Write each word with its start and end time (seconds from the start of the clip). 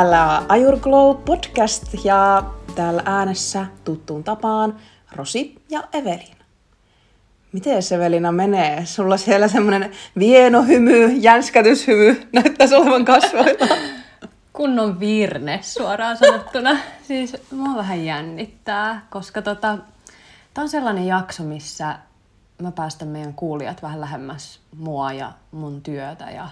Täällä 0.00 0.42
Ajurglow 0.48 1.16
podcast 1.24 2.04
ja 2.04 2.42
täällä 2.74 3.02
äänessä 3.04 3.66
tuttuun 3.84 4.24
tapaan 4.24 4.76
Rosi 5.12 5.62
ja 5.68 5.82
Evelina. 5.92 6.44
Miten 7.52 7.82
Evelina 7.94 8.32
menee? 8.32 8.86
Sulla 8.86 9.16
siellä 9.16 9.48
semmoinen 9.48 9.90
vienohymy, 10.18 11.06
jänskätyshymy 11.06 12.28
näyttäisi 12.32 12.74
olevan 12.74 13.04
kasvoilla. 13.04 13.76
Kunnon 14.52 15.00
virne 15.00 15.58
suoraan 15.62 16.16
sanottuna. 16.16 16.76
Siis 17.02 17.36
mua 17.50 17.76
vähän 17.76 18.04
jännittää, 18.04 19.06
koska 19.10 19.42
tota, 19.42 19.78
tää 20.54 20.62
on 20.62 20.68
sellainen 20.68 21.06
jakso, 21.06 21.42
missä 21.42 21.98
mä 22.62 22.72
päästän 22.72 23.08
meidän 23.08 23.34
kuulijat 23.34 23.82
vähän 23.82 24.00
lähemmäs 24.00 24.60
mua 24.76 25.12
ja 25.12 25.32
mun 25.50 25.82
työtä 25.82 26.30
ja 26.30 26.48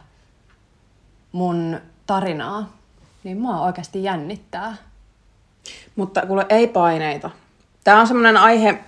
mun 1.32 1.80
tarinaa, 2.06 2.77
niin 3.24 3.40
mua 3.40 3.60
oikeasti 3.60 4.02
jännittää. 4.02 4.76
Mutta 5.96 6.26
kuule, 6.26 6.46
ei 6.48 6.66
paineita. 6.66 7.30
Tämä 7.84 8.00
on 8.00 8.06
semmoinen 8.06 8.36
aihe, 8.36 8.78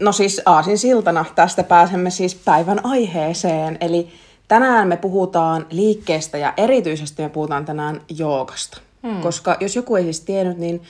no 0.00 0.12
siis 0.12 0.42
aasin 0.46 0.78
siltana, 0.78 1.24
tästä 1.34 1.62
pääsemme 1.64 2.10
siis 2.10 2.34
päivän 2.34 2.86
aiheeseen. 2.86 3.78
Eli 3.80 4.12
tänään 4.48 4.88
me 4.88 4.96
puhutaan 4.96 5.66
liikkeestä 5.70 6.38
ja 6.38 6.54
erityisesti 6.56 7.22
me 7.22 7.28
puhutaan 7.28 7.64
tänään 7.64 8.00
joogasta. 8.08 8.80
Hmm. 9.02 9.20
Koska 9.20 9.56
jos 9.60 9.76
joku 9.76 9.96
ei 9.96 10.04
siis 10.04 10.20
tiennyt, 10.20 10.58
niin 10.58 10.82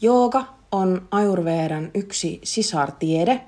jooga 0.00 0.44
on 0.72 1.08
Ayurvedan 1.10 1.90
yksi 1.94 2.40
sisartiede. 2.44 3.40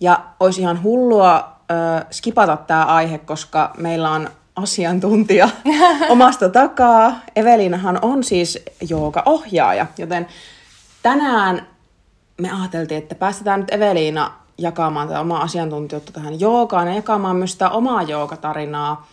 Ja 0.00 0.24
olisi 0.40 0.60
ihan 0.60 0.82
hullua 0.82 1.36
äh, 1.36 2.06
skipata 2.10 2.56
tämä 2.56 2.84
aihe, 2.84 3.18
koska 3.18 3.74
meillä 3.78 4.10
on 4.10 4.30
asiantuntija 4.58 5.48
omasta 6.08 6.48
takaa. 6.48 7.20
Evelinahan 7.36 7.98
on 8.02 8.24
siis 8.24 8.58
jooga-ohjaaja, 8.88 9.86
joten 9.98 10.26
tänään 11.02 11.66
me 12.40 12.50
ajateltiin, 12.60 12.98
että 12.98 13.14
päästetään 13.14 13.60
nyt 13.60 13.74
Eveliina 13.74 14.32
jakamaan 14.58 15.08
tätä 15.08 15.20
omaa 15.20 15.42
asiantuntijuutta 15.42 16.12
tähän 16.12 16.40
joogaan 16.40 16.88
ja 16.88 16.94
jakamaan 16.94 17.36
myös 17.36 17.52
sitä 17.52 17.70
omaa 17.70 18.02
joogatarinaa. 18.02 19.08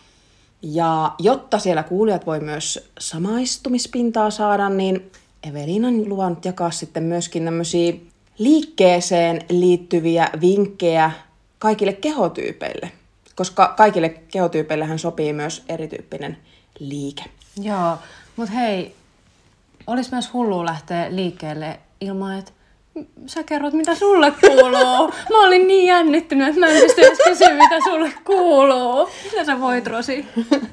Ja 0.62 1.12
jotta 1.18 1.58
siellä 1.58 1.82
kuulijat 1.82 2.26
voi 2.26 2.40
myös 2.40 2.90
samaistumispintaa 2.98 4.30
saada, 4.30 4.68
niin 4.68 5.10
Evelina 5.48 5.88
on 5.88 6.08
luvannut 6.08 6.44
jakaa 6.44 6.70
sitten 6.70 7.02
myöskin 7.02 7.44
tämmöisiä 7.44 7.92
liikkeeseen 8.38 9.40
liittyviä 9.48 10.28
vinkkejä 10.40 11.10
kaikille 11.58 11.92
kehotyypeille 11.92 12.92
koska 13.36 13.74
kaikille 13.76 14.08
kehotyypeillehän 14.08 14.98
sopii 14.98 15.32
myös 15.32 15.64
erityyppinen 15.68 16.36
liike. 16.78 17.24
Joo, 17.62 17.98
mutta 18.36 18.52
hei, 18.54 18.94
olisi 19.86 20.10
myös 20.10 20.32
hullu 20.32 20.64
lähteä 20.64 21.06
liikkeelle 21.10 21.80
ilman, 22.00 22.38
että 22.38 22.52
sä 23.26 23.42
kerrot, 23.42 23.72
mitä 23.72 23.94
sulle 23.94 24.32
kuuluu. 24.40 25.12
Mä 25.32 25.46
olin 25.46 25.68
niin 25.68 25.86
jännittynyt, 25.86 26.48
että 26.48 26.60
mä 26.60 26.66
en 26.66 26.82
pysty 26.82 27.00
edes 27.00 27.18
kysyä, 27.24 27.54
mitä 27.54 27.80
sulle 27.84 28.12
kuuluu. 28.24 29.08
Mitä 29.24 29.44
sä 29.44 29.60
voit, 29.60 29.86
Rosi? 29.86 30.26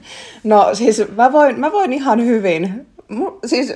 No 0.43 0.69
siis 0.75 1.01
mä 1.15 1.31
voin, 1.31 1.59
mä 1.59 1.71
voin 1.71 1.93
ihan 1.93 2.25
hyvin. 2.25 2.87
M- 3.07 3.39
siis 3.45 3.73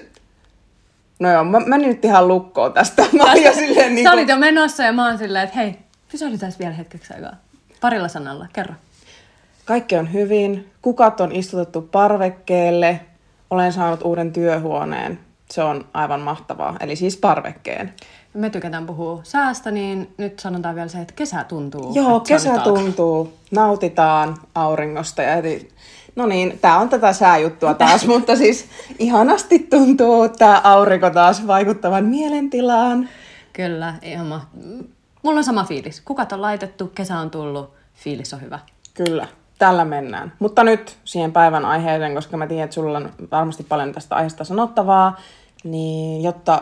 No 1.19 1.31
joo, 1.31 1.43
mä 1.43 1.59
menin 1.59 1.89
nyt 1.89 2.05
ihan 2.05 2.27
lukkoon 2.27 2.73
tästä. 2.73 3.05
Mä 3.17 3.31
olin 3.31 3.43
jo 3.43 3.53
silleen 3.53 3.95
niin 3.95 3.95
kuin... 3.95 4.03
Sä 4.03 4.11
olit 4.11 4.29
jo 4.29 4.37
menossa 4.37 4.83
ja 4.83 4.93
mä 4.93 5.07
oon 5.07 5.17
silleen, 5.17 5.43
että 5.43 5.55
hei, 5.55 5.75
pysähdytään 6.11 6.51
vielä 6.59 6.73
hetkeksi 6.73 7.13
aikaa. 7.13 7.35
Parilla 7.81 8.07
sanalla, 8.07 8.47
kerro. 8.53 8.73
Kaikki 9.65 9.95
on 9.95 10.13
hyvin. 10.13 10.71
Kukat 10.81 11.21
on 11.21 11.31
istutettu 11.31 11.81
parvekkeelle. 11.81 12.99
Olen 13.49 13.73
saanut 13.73 14.01
uuden 14.03 14.33
työhuoneen. 14.33 15.19
Se 15.51 15.63
on 15.63 15.85
aivan 15.93 16.19
mahtavaa. 16.19 16.77
Eli 16.79 16.95
siis 16.95 17.17
parvekkeen. 17.17 17.93
Me 18.33 18.49
tykätään 18.49 18.85
puhua 18.85 19.19
säästä, 19.23 19.71
niin 19.71 20.13
nyt 20.17 20.39
sanotaan 20.39 20.75
vielä 20.75 20.87
se, 20.87 21.01
että 21.01 21.13
kesä 21.13 21.43
tuntuu. 21.43 21.93
Joo, 21.93 22.19
kesä 22.19 22.59
tuntuu. 22.59 23.33
Nautitaan 23.51 24.37
auringosta 24.55 25.21
ja 25.21 25.35
heti 25.35 25.69
No 26.17 26.25
niin, 26.25 26.59
tämä 26.61 26.79
on 26.79 26.89
tätä 26.89 27.13
sääjuttua 27.13 27.73
taas, 27.73 28.05
mutta 28.07 28.35
siis 28.35 28.65
ihanasti 28.99 29.59
tuntuu 29.59 30.29
tämä 30.29 30.61
aurinko 30.63 31.09
taas 31.09 31.47
vaikuttavan 31.47 32.05
mielentilaan. 32.05 33.09
Kyllä, 33.53 33.93
ihan 34.01 34.27
ma- 34.27 34.49
Mulla 35.23 35.37
on 35.37 35.43
sama 35.43 35.63
fiilis. 35.63 36.01
Kukat 36.01 36.31
on 36.31 36.41
laitettu, 36.41 36.87
kesä 36.87 37.19
on 37.19 37.29
tullut, 37.29 37.73
fiilis 37.93 38.33
on 38.33 38.41
hyvä. 38.41 38.59
Kyllä, 38.93 39.27
tällä 39.57 39.85
mennään. 39.85 40.33
Mutta 40.39 40.63
nyt 40.63 40.97
siihen 41.03 41.33
päivän 41.33 41.65
aiheeseen, 41.65 42.15
koska 42.15 42.37
mä 42.37 42.47
tiedän, 42.47 42.63
että 42.63 42.73
sulla 42.73 42.97
on 42.97 43.13
varmasti 43.31 43.63
paljon 43.63 43.91
tästä 43.93 44.15
aiheesta 44.15 44.43
sanottavaa, 44.43 45.21
niin 45.63 46.23
jotta 46.23 46.61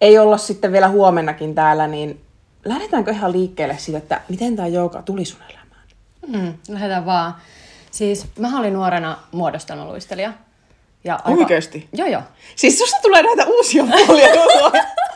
ei 0.00 0.18
olla 0.18 0.38
sitten 0.38 0.72
vielä 0.72 0.88
huomennakin 0.88 1.54
täällä, 1.54 1.86
niin 1.86 2.20
lähdetäänkö 2.64 3.10
ihan 3.10 3.32
liikkeelle 3.32 3.78
siitä, 3.78 3.98
että 3.98 4.20
miten 4.28 4.56
tämä 4.56 4.68
jooga 4.68 5.02
tuli 5.02 5.24
sun 5.24 5.40
elämään? 5.50 5.82
Mm, 6.26 6.54
lähdetään 6.68 7.06
vaan. 7.06 7.34
Siis 7.90 8.26
mä 8.38 8.58
olin 8.58 8.72
nuorena 8.72 9.16
muodostelmaluistelija. 9.32 10.32
Ja 11.04 11.14
aika... 11.14 11.30
Oikeesti? 11.30 11.88
Joo, 11.92 12.08
joo. 12.08 12.22
Siis 12.56 12.78
susta 12.78 12.96
tulee 13.02 13.22
näitä 13.22 13.44
uusia 13.46 13.84
puolia 13.84 14.28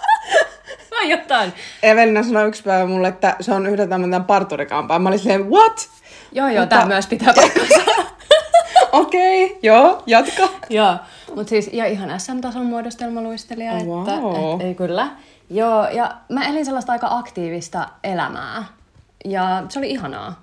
Vai 1.02 1.10
jotain. 1.10 1.52
Evelina 1.82 2.22
sanoi 2.22 2.48
yksi 2.48 2.62
päivä 2.62 2.86
mulle, 2.86 3.08
että 3.08 3.36
se 3.40 3.52
on 3.52 3.66
yhden 3.66 3.88
tämmöinen 3.88 4.24
parturikampaa. 4.24 4.98
Mä 4.98 5.08
olin 5.08 5.18
silleen, 5.18 5.50
what? 5.50 5.88
Joo, 6.32 6.48
joo, 6.48 6.60
Mutta... 6.60 6.76
tämä 6.76 6.88
myös 6.88 7.06
pitää 7.06 7.34
paikkansa. 7.34 7.74
Okei, 8.92 9.44
okay, 9.44 9.58
joo, 9.62 10.02
jatka. 10.06 10.48
joo, 10.70 10.96
mutta 11.34 11.50
siis 11.50 11.70
ja 11.72 11.86
ihan 11.86 12.20
SM-tason 12.20 12.66
muodostelmaluistelija, 12.66 13.72
oh, 13.72 13.86
wow. 13.86 14.00
että, 14.00 14.14
et, 14.54 14.68
ei 14.68 14.74
kyllä. 14.74 15.08
Joo, 15.50 15.88
ja 15.88 16.16
mä 16.28 16.48
elin 16.48 16.64
sellaista 16.64 16.92
aika 16.92 17.08
aktiivista 17.10 17.88
elämää. 18.04 18.64
Ja 19.24 19.62
se 19.68 19.78
oli 19.78 19.90
ihanaa. 19.90 20.42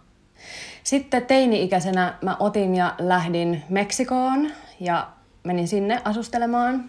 Sitten 0.84 1.26
teini-ikäisenä 1.26 2.14
mä 2.22 2.38
otin 2.40 2.76
ja 2.76 2.96
lähdin 2.98 3.64
Meksikoon 3.70 4.52
ja 4.80 5.08
menin 5.44 5.68
sinne 5.68 6.02
asustelemaan. 6.06 6.86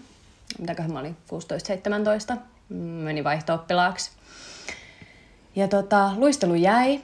Mitäköhän 0.58 0.92
mä 0.92 1.00
olin, 1.00 1.16
16-17 2.34 2.36
meni 2.70 3.24
vaihto-oppilaaksi. 3.24 4.10
Ja 5.56 5.68
tota, 5.68 6.10
luistelu 6.16 6.54
jäi. 6.54 7.00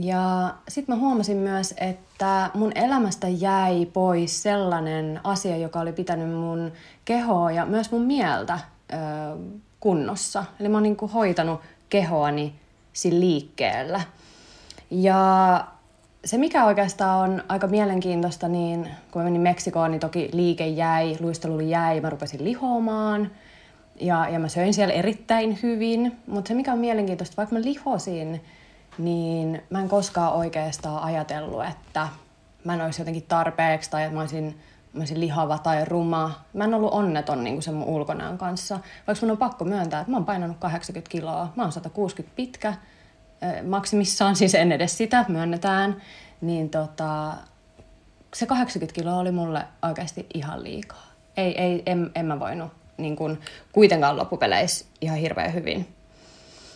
Ja 0.00 0.54
sitten 0.68 0.94
mä 0.94 1.00
huomasin 1.00 1.36
myös, 1.36 1.74
että 1.76 2.50
mun 2.54 2.72
elämästä 2.74 3.28
jäi 3.28 3.86
pois 3.86 4.42
sellainen 4.42 5.20
asia, 5.24 5.56
joka 5.56 5.80
oli 5.80 5.92
pitänyt 5.92 6.28
mun 6.28 6.72
kehoa 7.04 7.50
ja 7.50 7.66
myös 7.66 7.92
mun 7.92 8.02
mieltä 8.02 8.58
ö, 8.92 8.96
kunnossa. 9.80 10.44
Eli 10.60 10.68
mä 10.68 10.76
oon 10.76 10.82
niinku 10.82 11.06
hoitanut 11.06 11.60
kehoani 11.88 12.54
sillä 12.92 13.20
liikkeellä. 13.20 14.00
Ja 14.90 15.64
se, 16.24 16.38
mikä 16.38 16.64
oikeastaan 16.64 17.30
on 17.30 17.42
aika 17.48 17.66
mielenkiintoista, 17.66 18.48
niin 18.48 18.88
kun 19.10 19.22
mä 19.22 19.24
menin 19.24 19.40
Meksikoon, 19.40 19.90
niin 19.90 20.00
toki 20.00 20.30
liike 20.32 20.66
jäi, 20.66 21.16
luistelu 21.20 21.60
jäi, 21.60 22.00
mä 22.00 22.10
rupesin 22.10 22.44
lihomaan– 22.44 23.30
ja, 24.00 24.28
ja 24.28 24.38
mä 24.38 24.48
söin 24.48 24.74
siellä 24.74 24.94
erittäin 24.94 25.58
hyvin, 25.62 26.18
mutta 26.26 26.48
se 26.48 26.54
mikä 26.54 26.72
on 26.72 26.78
mielenkiintoista, 26.78 27.36
vaikka 27.36 27.54
mä 27.54 27.62
lihosin, 27.62 28.44
niin 28.98 29.62
mä 29.70 29.80
en 29.80 29.88
koskaan 29.88 30.32
oikeastaan 30.32 31.02
ajatellut, 31.02 31.64
että 31.64 32.08
mä 32.64 32.74
en 32.74 32.80
olisi 32.80 33.00
jotenkin 33.00 33.24
tarpeeksi 33.28 33.90
tai 33.90 34.02
että 34.02 34.14
mä 34.14 34.20
olisin, 34.20 34.60
mä 34.92 35.00
olisin 35.00 35.20
lihava 35.20 35.58
tai 35.58 35.84
ruma. 35.84 36.44
Mä 36.52 36.64
en 36.64 36.74
ollut 36.74 36.92
onneton 36.92 37.44
niin 37.44 37.54
kuin 37.54 37.62
sen 37.62 37.74
mun 37.74 37.88
ulkonäön 37.88 38.38
kanssa, 38.38 38.80
vaikka 39.06 39.26
mun 39.26 39.30
on 39.30 39.38
pakko 39.38 39.64
myöntää, 39.64 40.00
että 40.00 40.10
mä 40.10 40.16
oon 40.16 40.26
painanut 40.26 40.56
80 40.60 41.10
kiloa, 41.10 41.52
mä 41.56 41.62
oon 41.62 41.72
160 41.72 42.36
pitkä, 42.36 42.74
maksimissaan 43.68 44.36
siis 44.36 44.54
en 44.54 44.72
edes 44.72 44.96
sitä, 44.96 45.24
myönnetään, 45.28 45.96
niin 46.40 46.70
tota, 46.70 47.34
se 48.34 48.46
80 48.46 48.94
kiloa 48.94 49.16
oli 49.16 49.32
mulle 49.32 49.64
oikeasti 49.82 50.26
ihan 50.34 50.62
liikaa. 50.62 51.06
Ei, 51.36 51.60
ei, 51.60 51.82
en, 51.86 52.10
en 52.14 52.26
mä 52.26 52.40
voinut 52.40 52.79
niin 53.02 53.16
kuin, 53.16 53.40
kuitenkaan 53.72 54.16
loppupeleissä 54.16 54.86
ihan 55.00 55.18
hirveän 55.18 55.54
hyvin. 55.54 55.86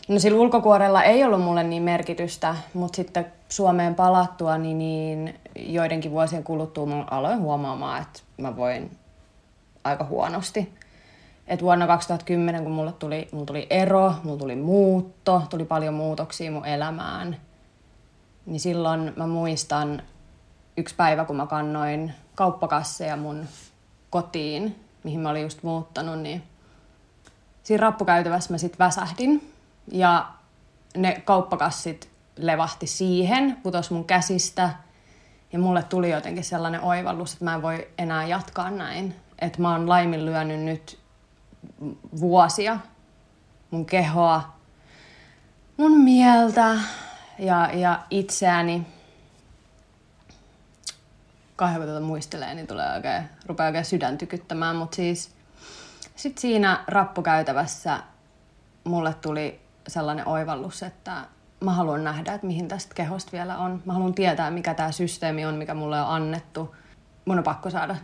No 0.09 0.19
sillä 0.19 0.41
ulkokuorella 0.41 1.03
ei 1.03 1.25
ollut 1.25 1.43
mulle 1.43 1.65
niin 1.65 1.83
merkitystä, 1.83 2.57
mutta 2.75 2.97
sitten 2.97 3.27
Suomeen 3.49 3.95
palattua 3.95 4.59
niin, 4.59 4.79
niin 4.79 5.35
joidenkin 5.57 6.11
vuosien 6.11 6.45
kuluttua 6.45 6.87
mä 6.87 7.05
aloin 7.11 7.41
huomaamaan, 7.41 8.03
että 8.03 8.21
mä 8.37 8.57
voin 8.57 8.91
aika 9.85 10.05
huonosti. 10.05 10.73
Et 11.47 11.63
vuonna 11.63 11.87
2010, 11.87 12.63
kun 12.63 12.73
mulle 12.73 12.93
tuli, 12.93 13.29
mulle 13.33 13.47
tuli 13.47 13.67
ero, 13.71 14.15
mulle 14.25 14.39
tuli 14.39 14.57
muutto, 14.57 15.43
tuli 15.51 15.65
paljon 15.65 15.95
muutoksia 15.95 16.51
mun 16.51 16.67
elämään, 16.67 17.37
niin 18.47 18.61
silloin 18.61 19.13
mä 19.17 19.27
muistan 19.27 20.03
yksi 20.77 20.95
päivä, 20.95 21.25
kun 21.25 21.37
mä 21.37 21.47
kannoin 21.47 22.13
kauppakasseja 22.35 23.17
mun 23.17 23.47
kotiin 24.11 24.84
mihin 25.05 25.21
mä 25.21 25.31
olin 25.31 25.43
just 25.43 25.63
muuttanut, 25.63 26.21
niin 26.21 26.43
siinä 27.63 27.81
rappukäytävässä 27.81 28.55
mä 28.55 28.59
sitten 28.59 28.79
väsähdin 28.79 29.53
ja 29.93 30.27
ne 30.97 31.23
kauppakassit 31.25 32.11
levahti 32.37 32.87
siihen, 32.87 33.57
putos 33.63 33.91
mun 33.91 34.05
käsistä 34.05 34.71
Ja 35.53 35.59
mulle 35.59 35.83
tuli 35.83 36.11
jotenkin 36.11 36.45
sellainen 36.45 36.81
oivallus, 36.81 37.33
että 37.33 37.45
mä 37.45 37.55
en 37.55 37.63
voi 37.63 37.89
enää 37.99 38.27
jatkaa 38.27 38.71
näin. 38.71 39.15
Että 39.39 39.63
mä 39.63 39.73
oon 39.73 39.89
laiminlyönyt 39.89 40.61
nyt 40.61 40.99
vuosia 42.21 42.79
mun 43.71 43.87
kehoa, 43.87 44.55
mun 45.77 46.01
mieltä 46.01 46.79
ja, 47.39 47.71
ja 47.73 48.01
itseäni. 48.11 48.87
Kahden 51.57 51.79
kun 51.81 51.89
tätä 51.89 52.01
muistelee, 52.01 52.55
niin 52.55 52.67
tulee 52.67 52.95
oikein, 52.95 53.23
rupeaa 53.47 53.67
oikein 53.67 53.85
sydän 53.85 54.19
tykyttämään. 54.19 54.77
Mutta 54.77 54.97
siis 54.97 55.31
sit 56.17 56.39
siinä 56.39 56.85
rappukäytävässä 56.89 58.01
mulle 58.85 59.15
tuli 59.15 59.61
sellainen 59.89 60.29
oivallus, 60.29 60.83
että 60.83 61.13
mä 61.61 61.73
haluan 61.73 62.05
nähdä, 62.05 62.35
että 62.35 62.47
mihin 62.47 62.69
tästä 62.69 62.95
kehosta 62.95 63.33
vielä 63.33 63.59
on. 63.59 63.83
Mä 63.85 63.93
haluan 63.93 64.15
tietää, 64.15 64.51
mikä 64.51 64.75
tämä 64.75 64.93
systeemi 64.93 65.47
on, 65.47 65.55
mikä 65.55 65.75
mulle 65.75 66.01
on 66.01 66.09
annettu. 66.09 66.75
Mun 67.25 67.39
on 67.39 67.45
pakko 67.45 67.71
saada 67.71 67.97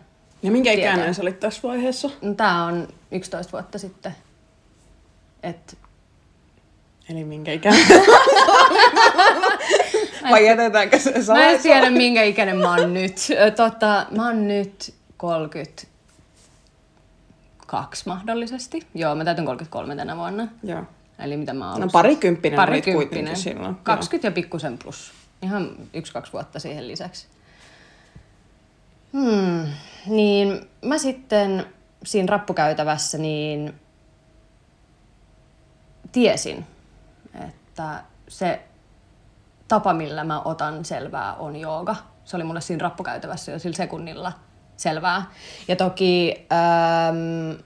Ja 0.42 0.50
minkä 0.50 0.70
Tietää. 0.70 0.94
ikäinen 0.94 1.14
sä 1.14 1.22
olit 1.22 1.40
tässä 1.40 1.68
vaiheessa? 1.68 2.10
No, 2.22 2.34
tää 2.34 2.64
on 2.64 2.88
11 3.10 3.52
vuotta 3.52 3.78
sitten. 3.78 4.16
Et 5.42 5.78
Eli 7.08 7.24
minkä 7.24 7.52
ikäinen? 7.52 7.86
Vai 10.30 10.46
jätetäänkö 10.46 10.98
se 10.98 11.12
mä 11.32 11.48
en 11.48 11.60
tiedä, 11.62 11.90
minkä 11.90 12.22
ikäinen 12.22 12.56
mä 12.56 12.74
oon 12.74 12.94
nyt. 12.94 13.16
Tota, 13.56 14.06
mä 14.16 14.26
oon 14.26 14.48
nyt 14.48 14.94
32 15.16 15.86
mahdollisesti. 18.06 18.86
Joo, 18.94 19.14
mä 19.14 19.24
täytän 19.24 19.44
33 19.44 19.96
tänä 19.96 20.16
vuonna. 20.16 20.48
Joo. 20.62 20.82
Eli 21.18 21.36
mitä 21.36 21.54
mä 21.54 21.72
oon 21.72 21.80
No 21.80 21.88
parikymppinen 21.92 22.58
olit 22.58 22.66
Parikymppinen. 22.68 23.08
kuitenkin 23.08 23.36
silloin. 23.42 23.76
20 23.82 24.28
ja 24.28 24.32
pikkusen 24.32 24.78
plus. 24.78 25.12
Ihan 25.42 25.70
yksi-kaksi 25.94 26.32
vuotta 26.32 26.58
siihen 26.58 26.88
lisäksi. 26.88 27.26
Hmm. 29.12 29.66
Niin 30.06 30.60
mä 30.84 30.98
sitten 30.98 31.66
siinä 32.04 32.26
rappukäytävässä 32.30 33.18
niin 33.18 33.74
tiesin, 36.12 36.66
että 37.48 38.02
se 38.28 38.60
tapa, 39.70 39.94
millä 39.94 40.24
mä 40.24 40.40
otan 40.40 40.84
selvää, 40.84 41.34
on 41.34 41.56
jooga. 41.56 41.96
Se 42.24 42.36
oli 42.36 42.44
mulle 42.44 42.60
siinä 42.60 42.82
rappukäytävässä 42.82 43.52
jo 43.52 43.58
sillä 43.58 43.76
sekunnilla 43.76 44.32
selvää. 44.76 45.22
Ja 45.68 45.76
toki 45.76 46.46
äm, 47.08 47.58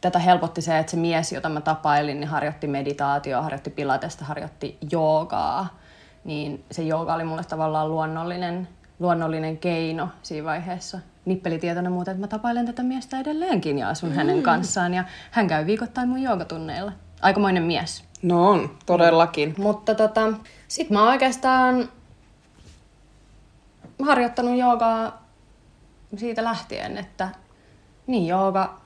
tätä 0.00 0.18
helpotti 0.18 0.62
se, 0.62 0.78
että 0.78 0.90
se 0.90 0.96
mies, 0.96 1.32
jota 1.32 1.48
mä 1.48 1.60
tapailin, 1.60 2.20
niin 2.20 2.28
harjoitti 2.28 2.66
meditaatio, 2.66 3.42
harjoitti 3.42 3.70
pilatesta, 3.70 4.24
harjoitti 4.24 4.78
joogaa. 4.92 5.78
Niin 6.24 6.64
se 6.70 6.82
jooga 6.82 7.14
oli 7.14 7.24
mulle 7.24 7.44
tavallaan 7.44 7.90
luonnollinen, 7.90 8.68
luonnollinen 8.98 9.58
keino 9.58 10.08
siinä 10.22 10.44
vaiheessa. 10.44 10.98
Nippelitietoinen 11.24 11.92
muuten, 11.92 12.12
että 12.12 12.20
mä 12.20 12.28
tapailen 12.28 12.66
tätä 12.66 12.82
miestä 12.82 13.20
edelleenkin 13.20 13.78
ja 13.78 13.88
asun 13.88 14.10
mm. 14.10 14.16
hänen 14.16 14.42
kanssaan. 14.42 14.94
Ja 14.94 15.04
hän 15.30 15.46
käy 15.48 15.66
viikoittain 15.66 16.08
mun 16.08 16.22
joogatunneilla. 16.22 16.92
Aikamoinen 17.22 17.62
mies. 17.62 18.09
No 18.22 18.50
on, 18.50 18.70
todellakin. 18.86 19.54
Mutta 19.58 19.94
tota, 19.94 20.32
sit 20.68 20.90
mä 20.90 21.00
oon 21.00 21.08
oikeastaan 21.08 21.88
harjoittanut 24.02 24.58
joogaa 24.58 25.22
siitä 26.16 26.44
lähtien, 26.44 26.98
että 26.98 27.28
niin 28.06 28.26
jooga 28.26 28.80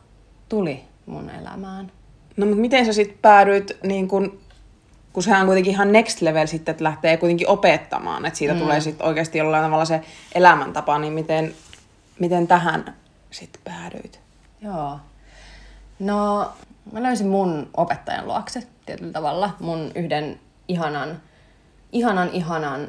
tuli 0.48 0.84
mun 1.06 1.30
elämään. 1.30 1.92
No 2.36 2.46
mutta 2.46 2.60
miten 2.60 2.86
sä 2.86 2.92
sitten 2.92 3.18
päädyit, 3.22 3.76
niin 3.82 4.08
kun, 4.08 4.40
kun 5.12 5.22
sehän 5.22 5.40
on 5.40 5.46
kuitenkin 5.46 5.72
ihan 5.72 5.92
next 5.92 6.20
level 6.20 6.46
sitten, 6.46 6.72
että 6.72 6.84
lähtee 6.84 7.16
kuitenkin 7.16 7.48
opettamaan, 7.48 8.26
että 8.26 8.38
siitä 8.38 8.54
mm. 8.54 8.60
tulee 8.60 8.80
sitten 8.80 9.06
oikeasti 9.06 9.38
jollain 9.38 9.64
tavalla 9.64 9.84
se 9.84 10.00
elämäntapa, 10.34 10.98
niin 10.98 11.12
miten, 11.12 11.54
miten 12.18 12.46
tähän 12.46 12.96
sitten 13.30 13.62
päädyit? 13.64 14.20
Joo. 14.60 14.98
No, 15.98 16.50
mä 16.92 17.02
löysin 17.02 17.28
mun 17.28 17.70
opettajan 17.76 18.26
luokse 18.26 18.62
tietyllä 18.86 19.12
tavalla. 19.12 19.50
Mun 19.60 19.92
yhden 19.94 20.40
ihanan, 20.68 21.22
ihanan, 21.92 22.30
ihanan 22.32 22.88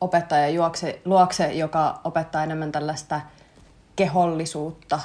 opettajan 0.00 0.54
juokse, 0.54 1.00
luokse, 1.04 1.52
joka 1.52 2.00
opettaa 2.04 2.42
enemmän 2.44 2.72
tällaista 2.72 3.20
kehollisuutta, 3.96 5.00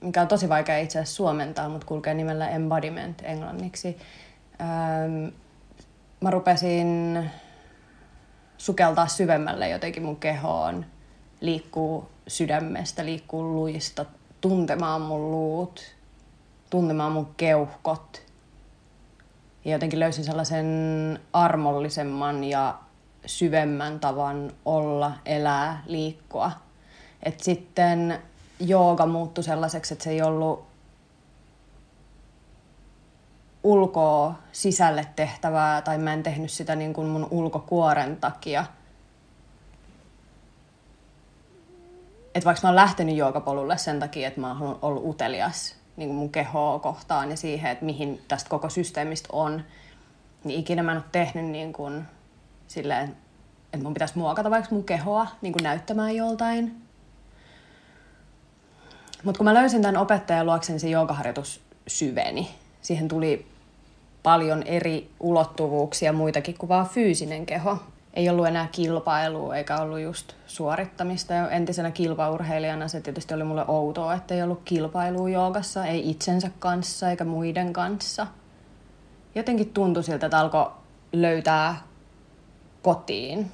mikä 0.00 0.22
on 0.22 0.28
tosi 0.28 0.48
vaikea 0.48 0.78
itse 0.78 0.98
asiassa 0.98 1.16
suomentaa, 1.16 1.68
mutta 1.68 1.86
kulkee 1.86 2.14
nimellä 2.14 2.48
embodiment 2.48 3.22
englanniksi. 3.24 3.98
Ähm, 4.60 5.34
mä 6.20 6.30
rupesin 6.30 7.30
sukeltaa 8.58 9.06
syvemmälle 9.06 9.68
jotenkin 9.68 10.02
mun 10.02 10.16
kehoon, 10.16 10.86
liikkuu 11.40 12.10
sydämestä, 12.28 13.04
liikkuu 13.04 13.42
luista, 13.42 14.04
tuntemaan 14.40 15.00
mun 15.00 15.30
luut, 15.30 15.93
tuntemaan 16.70 17.12
mun 17.12 17.34
keuhkot. 17.36 18.22
Ja 19.64 19.72
jotenkin 19.72 20.00
löysin 20.00 20.24
sellaisen 20.24 21.20
armollisemman 21.32 22.44
ja 22.44 22.78
syvemmän 23.26 24.00
tavan 24.00 24.52
olla, 24.64 25.12
elää, 25.26 25.82
liikkua. 25.86 26.50
Et 27.22 27.40
sitten 27.40 28.22
jooga 28.60 29.06
muuttui 29.06 29.44
sellaiseksi, 29.44 29.94
että 29.94 30.04
se 30.04 30.10
ei 30.10 30.22
ollut 30.22 30.64
ulkoa 33.62 34.34
sisälle 34.52 35.06
tehtävää, 35.16 35.82
tai 35.82 35.98
mä 35.98 36.12
en 36.12 36.22
tehnyt 36.22 36.50
sitä 36.50 36.76
niin 36.76 36.92
kuin 36.94 37.06
mun 37.06 37.28
ulkokuoren 37.30 38.16
takia. 38.16 38.64
Että 42.34 42.44
vaikka 42.44 42.60
mä 42.62 42.68
oon 42.68 42.76
lähtenyt 42.76 43.16
joogapolulle 43.16 43.78
sen 43.78 44.00
takia, 44.00 44.28
että 44.28 44.40
mä 44.40 44.50
oon 44.60 44.78
ollut 44.82 45.02
utelias 45.06 45.83
niin 45.96 46.08
kuin 46.08 46.16
mun 46.16 46.32
kehoa 46.32 46.78
kohtaan 46.78 47.30
ja 47.30 47.36
siihen, 47.36 47.70
että 47.70 47.84
mihin 47.84 48.22
tästä 48.28 48.50
koko 48.50 48.68
systeemistä 48.68 49.28
on, 49.32 49.62
niin 50.44 50.60
ikinä 50.60 50.82
mä 50.82 50.92
en 50.92 50.98
ole 50.98 51.04
tehnyt 51.12 51.44
niin 51.44 51.72
kuin 51.72 52.04
silleen, 52.66 53.16
että 53.72 53.84
mun 53.84 53.94
pitäisi 53.94 54.18
muokata 54.18 54.50
vaikka 54.50 54.74
mun 54.74 54.84
kehoa 54.84 55.26
niin 55.42 55.52
kuin 55.52 55.62
näyttämään 55.62 56.16
joltain. 56.16 56.84
Mutta 59.24 59.38
kun 59.38 59.44
mä 59.44 59.54
löysin 59.54 59.82
tämän 59.82 59.96
opettajan 59.96 60.46
luokse, 60.46 60.72
niin 60.72 60.80
se 60.80 60.88
joogaharjoitus 60.88 61.60
syveni. 61.86 62.50
Siihen 62.82 63.08
tuli 63.08 63.46
paljon 64.22 64.62
eri 64.62 65.10
ulottuvuuksia, 65.20 66.12
muitakin 66.12 66.58
kuin 66.58 66.68
vaan 66.68 66.88
fyysinen 66.88 67.46
keho. 67.46 67.78
Ei 68.14 68.28
ollut 68.28 68.46
enää 68.46 68.68
kilpailua 68.72 69.56
eikä 69.56 69.76
ollut 69.76 70.00
just 70.00 70.32
suorittamista. 70.46 71.34
Ja 71.34 71.50
entisenä 71.50 71.90
kilpaurheilijana 71.90 72.88
se 72.88 73.00
tietysti 73.00 73.34
oli 73.34 73.44
mulle 73.44 73.64
outoa, 73.68 74.14
että 74.14 74.34
ei 74.34 74.42
ollut 74.42 74.62
kilpailua 74.64 75.30
joogassa, 75.30 75.86
ei 75.86 76.10
itsensä 76.10 76.50
kanssa 76.58 77.10
eikä 77.10 77.24
muiden 77.24 77.72
kanssa. 77.72 78.26
Jotenkin 79.34 79.72
tuntui 79.72 80.04
siltä, 80.04 80.26
että 80.26 80.38
alkoi 80.38 80.70
löytää 81.12 81.76
kotiin. 82.82 83.52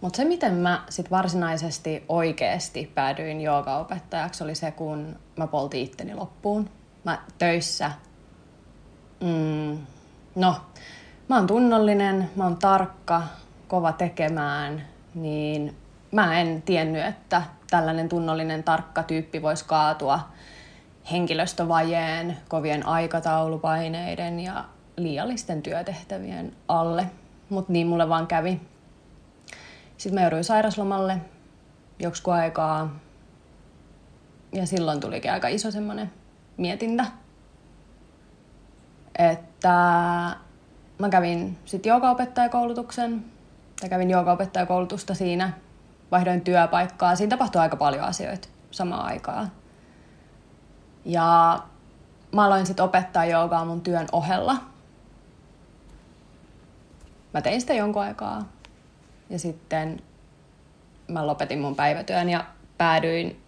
Mutta 0.00 0.16
se, 0.16 0.24
miten 0.24 0.54
mä 0.54 0.84
sit 0.88 1.10
varsinaisesti 1.10 2.04
oikeasti 2.08 2.92
päädyin 2.94 3.40
joogaopettajaksi, 3.40 4.44
oli 4.44 4.54
se, 4.54 4.70
kun 4.70 5.16
mä 5.36 5.46
poltin 5.46 5.80
itteni 5.80 6.14
loppuun. 6.14 6.70
Mä 7.04 7.22
töissä, 7.38 7.90
mm, 9.20 9.78
no, 10.34 10.56
mä 11.32 11.36
oon 11.36 11.46
tunnollinen, 11.46 12.30
mä 12.36 12.44
oon 12.44 12.56
tarkka, 12.56 13.22
kova 13.68 13.92
tekemään, 13.92 14.82
niin 15.14 15.76
mä 16.10 16.40
en 16.40 16.62
tiennyt, 16.62 17.06
että 17.06 17.42
tällainen 17.70 18.08
tunnollinen 18.08 18.62
tarkka 18.62 19.02
tyyppi 19.02 19.42
voisi 19.42 19.64
kaatua 19.64 20.20
henkilöstövajeen, 21.12 22.36
kovien 22.48 22.86
aikataulupaineiden 22.86 24.40
ja 24.40 24.64
liiallisten 24.96 25.62
työtehtävien 25.62 26.56
alle. 26.68 27.06
Mutta 27.48 27.72
niin 27.72 27.86
mulle 27.86 28.08
vaan 28.08 28.26
kävi. 28.26 28.60
Sitten 29.96 30.14
mä 30.14 30.22
jouduin 30.22 30.44
sairaslomalle 30.44 31.18
joksiku 31.98 32.30
aikaa. 32.30 32.96
Ja 34.52 34.66
silloin 34.66 35.00
tulikin 35.00 35.32
aika 35.32 35.48
iso 35.48 35.70
semmoinen 35.70 36.12
mietintä. 36.56 37.06
Että 39.18 39.72
mä 41.02 41.08
kävin 41.08 41.58
sitten 41.64 41.90
joogaopettajakoulutuksen. 41.90 43.24
Tai 43.80 43.88
kävin 43.88 44.10
joogaopettajakoulutusta 44.10 45.14
siinä. 45.14 45.52
Vaihdoin 46.10 46.40
työpaikkaa. 46.40 47.16
Siinä 47.16 47.30
tapahtui 47.30 47.60
aika 47.60 47.76
paljon 47.76 48.04
asioita 48.04 48.48
samaan 48.70 49.04
aikaan. 49.04 49.52
Ja 51.04 51.58
mä 52.32 52.44
aloin 52.44 52.66
sitten 52.66 52.84
opettaa 52.84 53.24
joogaa 53.24 53.64
mun 53.64 53.80
työn 53.80 54.06
ohella. 54.12 54.56
Mä 57.34 57.42
tein 57.42 57.60
sitä 57.60 57.74
jonkun 57.74 58.02
aikaa. 58.02 58.48
Ja 59.30 59.38
sitten 59.38 60.02
mä 61.08 61.26
lopetin 61.26 61.58
mun 61.58 61.76
päivätyön 61.76 62.28
ja 62.28 62.44
päädyin 62.78 63.42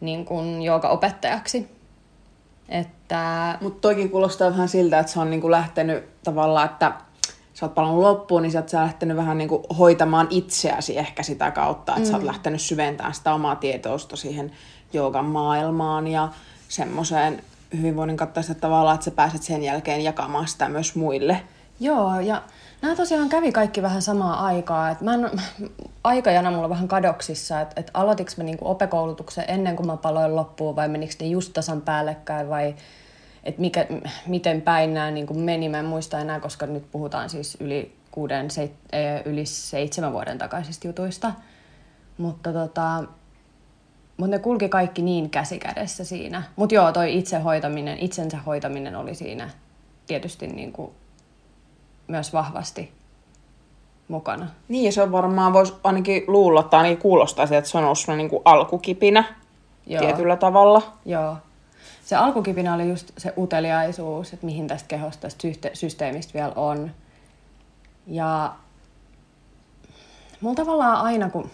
niin 0.00 0.24
kuin 0.24 0.62
joogaopettajaksi. 0.62 1.80
Että 2.68 2.99
Mutta 3.60 3.80
toikin 3.80 4.10
kuulostaa 4.10 4.50
vähän 4.50 4.68
siltä, 4.68 4.98
että 4.98 5.12
se 5.12 5.20
on 5.20 5.30
niinku 5.30 5.50
lähtenyt 5.50 6.22
tavallaan, 6.24 6.66
että 6.66 6.92
sä 7.54 7.66
oot 7.66 7.74
palannut 7.74 8.02
loppuun, 8.02 8.42
niin 8.42 8.52
sä 8.52 8.58
oot 8.58 8.68
sä 8.68 8.80
lähtenyt 8.80 9.16
vähän 9.16 9.38
niin 9.38 9.48
kuin 9.48 9.62
hoitamaan 9.78 10.26
itseäsi 10.30 10.98
ehkä 10.98 11.22
sitä 11.22 11.50
kautta, 11.50 11.92
että 11.92 12.04
mm. 12.04 12.10
sä 12.10 12.16
oot 12.16 12.26
lähtenyt 12.26 12.60
syventämään 12.60 13.14
sitä 13.14 13.34
omaa 13.34 13.56
tietoista 13.56 14.16
siihen 14.16 14.52
joogan 14.92 15.24
maailmaan 15.24 16.06
ja 16.06 16.28
semmoiseen 16.68 17.42
hyvinvoinnin 17.76 18.16
kattaista 18.16 18.54
tavalla, 18.54 18.94
että 18.94 19.04
sä 19.04 19.10
pääset 19.10 19.42
sen 19.42 19.62
jälkeen 19.62 20.04
jakamaan 20.04 20.48
sitä 20.48 20.68
myös 20.68 20.94
muille. 20.94 21.40
Joo, 21.80 22.20
ja 22.20 22.42
nämä 22.82 22.96
tosiaan 22.96 23.28
kävi 23.28 23.52
kaikki 23.52 23.82
vähän 23.82 24.02
samaa 24.02 24.44
aikaa. 24.46 24.90
Et 24.90 25.00
mä 25.00 25.14
en, 25.14 25.30
aikajana 26.04 26.50
mulla 26.50 26.68
vähän 26.68 26.88
kadoksissa, 26.88 27.60
että 27.60 27.80
et 27.80 27.90
aloitiks 27.94 28.36
mä 28.36 28.44
niinku 28.44 28.68
opekoulutuksen 28.68 29.44
ennen 29.48 29.76
kuin 29.76 29.86
mä 29.86 29.96
paloin 29.96 30.36
loppuun 30.36 30.76
vai 30.76 30.88
menikö 30.88 31.14
ne 31.20 31.26
just 31.26 31.52
tasan 31.52 31.80
päällekkäin 31.80 32.48
vai 32.48 32.74
että 33.44 33.60
mikä, 33.60 33.86
miten 34.26 34.62
päin 34.62 34.94
nämä 34.94 35.10
niin 35.10 35.38
meni. 35.38 35.68
Mä 35.68 35.78
en 35.78 35.84
muista 35.84 36.18
enää, 36.18 36.40
koska 36.40 36.66
nyt 36.66 36.90
puhutaan 36.90 37.30
siis 37.30 37.56
yli, 37.60 37.94
kuuden, 38.10 38.50
seit, 38.50 38.72
yli 39.24 39.46
seitsemän 39.46 40.12
vuoden 40.12 40.38
takaisista 40.38 40.86
jutuista. 40.86 41.32
Mutta 42.18 42.52
tota, 42.52 43.04
mutta 44.16 44.36
ne 44.36 44.38
kulki 44.38 44.68
kaikki 44.68 45.02
niin 45.02 45.30
käsikädessä 45.30 46.04
siinä. 46.04 46.42
Mutta 46.56 46.74
joo, 46.74 46.92
toi 46.92 47.18
itse 47.18 47.38
hoitaminen, 47.38 47.98
itsensä 47.98 48.38
hoitaminen 48.38 48.96
oli 48.96 49.14
siinä 49.14 49.50
tietysti 50.06 50.46
niin 50.46 50.72
kuin 50.72 50.90
myös 52.10 52.32
vahvasti 52.32 52.92
mukana. 54.08 54.46
Niin, 54.68 54.84
ja 54.84 54.92
se 54.92 55.02
on 55.02 55.12
varmaan, 55.12 55.52
voisi 55.52 55.74
ainakin 55.84 56.24
luulla, 56.26 56.62
tai 56.62 56.78
ainakin 56.78 57.02
kuulostaa 57.02 57.44
että 57.44 57.70
se 57.70 57.78
on 57.78 57.84
ollut 57.84 58.16
niin 58.16 58.30
kuin 58.30 58.42
alkukipinä 58.44 59.24
joo. 59.86 60.00
tietyllä 60.00 60.36
tavalla. 60.36 60.82
Joo. 61.04 61.36
Se 62.04 62.16
alkukipinä 62.16 62.74
oli 62.74 62.88
just 62.88 63.10
se 63.18 63.32
uteliaisuus, 63.38 64.32
että 64.32 64.46
mihin 64.46 64.66
tästä 64.66 64.88
kehosta, 64.88 65.20
tästä 65.20 65.48
systeemistä 65.72 66.34
vielä 66.34 66.52
on. 66.56 66.90
Ja 68.06 68.52
mulla 70.40 70.54
tavallaan 70.54 70.96
aina, 70.96 71.30
kun 71.30 71.50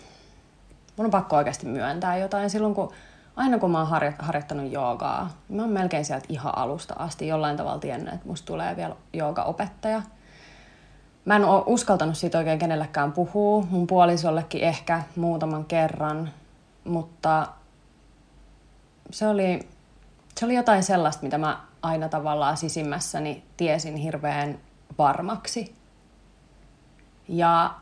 mun 0.97 1.05
on 1.05 1.11
pakko 1.11 1.37
oikeasti 1.37 1.67
myöntää 1.67 2.17
jotain, 2.17 2.51
silloin 2.51 2.75
kun 2.75 2.93
aina 3.37 3.59
kun 3.59 3.71
mä 3.71 3.79
oon 3.79 3.89
harjoittanut 4.19 4.73
joogaa, 4.73 5.31
mä 5.49 5.63
oon 5.63 5.71
melkein 5.71 6.05
sieltä 6.05 6.27
ihan 6.29 6.59
alusta 6.59 6.95
asti 6.99 7.29
jollain 7.29 7.57
tavalla 7.57 7.79
tiennyt, 7.79 8.15
että 8.15 8.29
musta 8.29 8.47
tulee 8.47 8.77
vielä 8.77 8.97
joogaopettaja. 9.13 10.03
Mä 11.27 11.37
en 11.37 11.45
ole 11.45 11.63
uskaltanut 11.67 12.19
siitä 12.19 12.39
oikein 12.39 12.59
kenellekään 12.59 13.13
puhua, 13.13 13.67
mun 13.71 13.87
puolisollekin 13.87 14.61
ehkä 14.61 15.03
muutaman 15.17 15.65
kerran, 15.65 16.31
mutta 16.85 17.49
se 19.11 19.29
oli, 19.29 19.69
se 20.39 20.45
oli 20.45 20.55
jotain 20.55 20.83
sellaista, 20.83 21.23
mitä 21.23 21.39
mä 21.39 21.61
aina 21.83 22.09
tavallaan 22.09 22.57
sisimmässäni 22.57 23.45
tiesin 23.57 23.97
hirveän 23.97 24.59
varmaksi. 24.99 25.75
Ja 27.29 27.75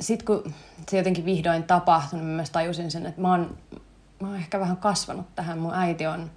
sitten 0.00 0.26
kun 0.26 0.54
se 0.88 0.98
jotenkin 0.98 1.24
vihdoin 1.24 1.62
tapahtui, 1.62 2.18
niin 2.18 2.28
mä 2.28 2.36
myös 2.36 2.50
tajusin 2.50 2.90
sen, 2.90 3.06
että 3.06 3.20
mä 3.20 3.30
oon, 3.30 3.56
mä 4.20 4.28
oon 4.28 4.36
ehkä 4.36 4.60
vähän 4.60 4.76
kasvanut 4.76 5.26
tähän. 5.34 5.58
Mun 5.58 5.74
äiti 5.74 6.06
on 6.06 6.30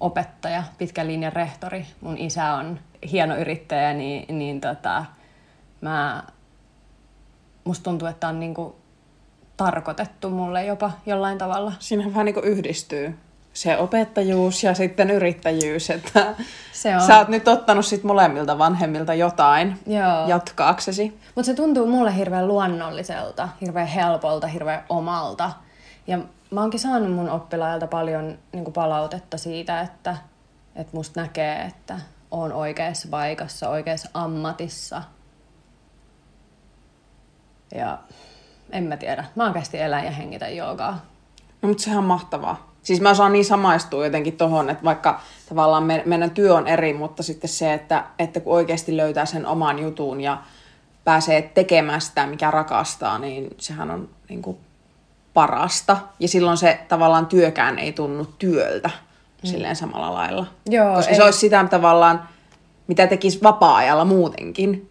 opettaja, 0.00 0.62
pitkän 0.78 1.06
linjan 1.06 1.32
rehtori. 1.32 1.86
Mun 2.00 2.18
isä 2.18 2.54
on 2.54 2.80
hieno 3.10 3.36
yrittäjä, 3.36 3.92
niin, 3.92 4.38
niin 4.38 4.60
tota, 4.60 5.04
mä, 5.80 6.22
musta 7.64 7.84
tuntuu, 7.84 8.08
että 8.08 8.28
on 8.28 8.40
niinku 8.40 8.76
tarkoitettu 9.56 10.30
mulle 10.30 10.64
jopa 10.64 10.90
jollain 11.06 11.38
tavalla. 11.38 11.72
Siinä 11.78 12.04
vähän 12.06 12.26
niin 12.26 12.44
yhdistyy 12.44 13.18
se 13.56 13.78
opettajuus 13.78 14.64
ja 14.64 14.74
sitten 14.74 15.10
yrittäjyys, 15.10 15.90
että 15.90 16.34
se 16.72 16.96
on. 16.96 17.02
sä 17.02 17.18
oot 17.18 17.28
nyt 17.28 17.48
ottanut 17.48 17.86
sit 17.86 18.04
molemmilta 18.04 18.58
vanhemmilta 18.58 19.14
jotain 19.14 19.78
Joo. 19.86 20.28
jatkaaksesi. 20.28 21.20
Mutta 21.34 21.46
se 21.46 21.54
tuntuu 21.54 21.86
mulle 21.86 22.16
hirveän 22.16 22.48
luonnolliselta, 22.48 23.48
hirveän 23.60 23.86
helpolta, 23.86 24.46
hirveän 24.46 24.84
omalta. 24.88 25.52
Ja 26.06 26.18
mä 26.50 26.60
oonkin 26.60 26.80
saanut 26.80 27.12
mun 27.12 27.30
oppilailta 27.30 27.86
paljon 27.86 28.38
niin 28.52 28.72
palautetta 28.72 29.38
siitä, 29.38 29.80
että, 29.80 30.16
että 30.74 30.96
musta 30.96 31.20
näkee, 31.20 31.60
että 31.62 32.00
on 32.30 32.52
oikeassa 32.52 33.08
paikassa, 33.10 33.68
oikeassa 33.68 34.08
ammatissa. 34.14 35.02
Ja 37.74 37.98
en 38.70 38.84
mä 38.84 38.96
tiedä. 38.96 39.24
Mä 39.34 39.46
oikeasti 39.46 39.80
elän 39.80 40.04
ja 40.04 40.10
hengitän 40.10 40.56
joogaa. 40.56 41.00
No, 41.62 41.68
mutta 41.68 41.82
sehän 41.82 41.98
on 41.98 42.04
mahtavaa. 42.04 42.70
Siis 42.82 43.00
mä 43.00 43.14
saan 43.14 43.32
niin 43.32 43.44
samaistua 43.44 44.04
jotenkin 44.04 44.36
tohon, 44.36 44.70
että 44.70 44.84
vaikka 44.84 45.20
tavallaan 45.48 45.82
me, 45.82 46.02
meidän 46.06 46.30
työ 46.30 46.54
on 46.54 46.66
eri, 46.66 46.92
mutta 46.92 47.22
sitten 47.22 47.50
se, 47.50 47.72
että, 47.72 48.04
että 48.18 48.40
kun 48.40 48.54
oikeasti 48.54 48.96
löytää 48.96 49.26
sen 49.26 49.46
oman 49.46 49.78
jutun 49.78 50.20
ja 50.20 50.42
pääsee 51.04 51.42
tekemään 51.42 52.00
sitä, 52.00 52.26
mikä 52.26 52.50
rakastaa, 52.50 53.18
niin 53.18 53.50
sehän 53.58 53.90
on 53.90 54.08
niin 54.28 54.42
kuin 54.42 54.56
parasta. 55.34 55.96
Ja 56.20 56.28
silloin 56.28 56.56
se 56.56 56.80
tavallaan 56.88 57.26
työkään 57.26 57.78
ei 57.78 57.92
tunnu 57.92 58.26
työltä 58.38 58.88
mm. 58.88 59.48
silleen 59.48 59.76
samalla 59.76 60.14
lailla. 60.14 60.46
Joo, 60.66 60.94
Koska 60.94 61.10
ei. 61.10 61.16
se 61.16 61.24
olisi 61.24 61.38
sitä 61.38 61.66
tavallaan, 61.70 62.28
mitä 62.86 63.06
tekisi 63.06 63.42
vapaa-ajalla 63.42 64.04
muutenkin, 64.04 64.90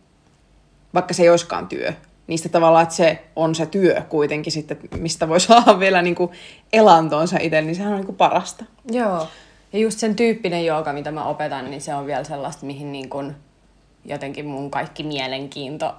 vaikka 0.93 1.13
se 1.13 1.23
ei 1.23 1.29
olisikaan 1.29 1.67
työ 1.67 1.93
niistä 2.27 2.49
tavallaan, 2.49 2.83
että 2.83 2.95
se 2.95 3.23
on 3.35 3.55
se 3.55 3.65
työ 3.65 4.01
kuitenkin 4.09 4.51
sitten, 4.51 4.77
mistä 4.97 5.27
voi 5.27 5.39
saada 5.49 5.79
vielä 5.79 6.01
niin 6.01 6.15
kuin 6.15 6.31
elantonsa 6.73 7.37
itse, 7.41 7.61
niin 7.61 7.75
sehän 7.75 7.91
on 7.91 7.97
niin 7.97 8.05
kuin 8.05 8.15
parasta. 8.15 8.65
Joo. 8.91 9.27
Ja 9.73 9.79
just 9.79 9.99
sen 9.99 10.15
tyyppinen 10.15 10.65
jooga, 10.65 10.93
mitä 10.93 11.11
mä 11.11 11.25
opetan, 11.25 11.69
niin 11.69 11.81
se 11.81 11.95
on 11.95 12.05
vielä 12.05 12.23
sellaista, 12.23 12.65
mihin 12.65 12.91
niin 12.91 13.09
kuin 13.09 13.35
jotenkin 14.05 14.45
mun 14.45 14.71
kaikki 14.71 15.03
mielenkiinto 15.03 15.95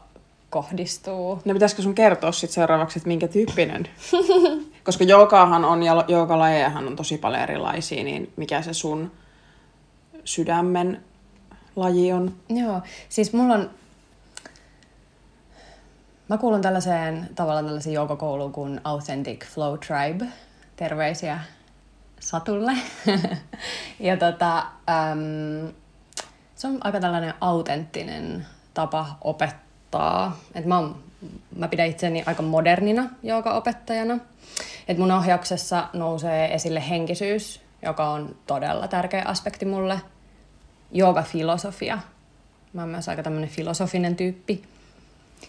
kohdistuu. 0.51 1.41
No 1.45 1.53
pitäisikö 1.53 1.83
sun 1.83 1.95
kertoa 1.95 2.33
sitten 2.33 2.55
seuraavaksi, 2.55 2.99
että 2.99 3.09
minkä 3.09 3.29
tyyppinen? 3.29 3.89
Koska 4.85 5.05
joogaahan 5.05 5.65
on 5.65 5.83
ja 5.83 6.05
joogalajejahan 6.09 6.87
on 6.87 6.97
tosi 6.97 7.19
paljon 7.19 7.43
erilaisia, 7.43 8.05
niin 8.05 8.33
mikä 8.37 8.63
se 8.63 8.75
sun 8.75 9.13
sydämen 10.25 11.03
laji 11.77 12.13
on? 12.13 12.35
Joo, 12.49 12.81
siis 13.09 13.33
mulla 13.33 13.55
on 13.55 13.71
Mä 16.29 16.39
kuulun 16.39 16.61
tällaiseen 16.61 17.29
tavallaan 17.35 17.65
tällaiseen 17.65 17.95
joukokouluun 17.95 18.53
kuin 18.53 18.81
Authentic 18.85 19.47
Flow 19.47 19.79
Tribe. 19.79 20.27
Terveisiä 20.77 21.41
Satulle. 22.21 22.73
ja 24.01 24.17
tota, 24.17 24.59
äm, 24.59 25.73
se 26.55 26.67
on 26.67 26.79
aika 26.81 27.01
tällainen 27.01 27.35
autenttinen 27.41 28.47
tapa 28.75 29.19
opettaa. 29.21 30.37
Et 30.55 30.65
mä, 30.65 30.79
oon, 30.79 30.97
mä 31.57 31.69
pidän 31.69 31.87
itseni 31.87 32.23
aika 32.27 32.43
modernina 32.43 33.11
opettajana. 33.57 34.19
Et 34.89 34.99
mun 34.99 35.11
ohjauksessa 35.11 35.89
nousee 35.93 36.55
esille 36.55 36.89
henkisyys, 36.89 37.61
joka 37.83 38.11
on 38.11 38.37
todella 38.47 38.89
tärkeä 38.89 39.23
aspekti 39.27 39.65
mulle. 39.65 40.01
Jooga-filosofia. 40.93 41.99
Mä 42.73 42.83
oon 42.83 42.91
myös 42.91 43.09
aika 43.09 43.23
tämmöinen 43.23 43.51
filosofinen 43.51 44.17
tyyppi 44.17 44.76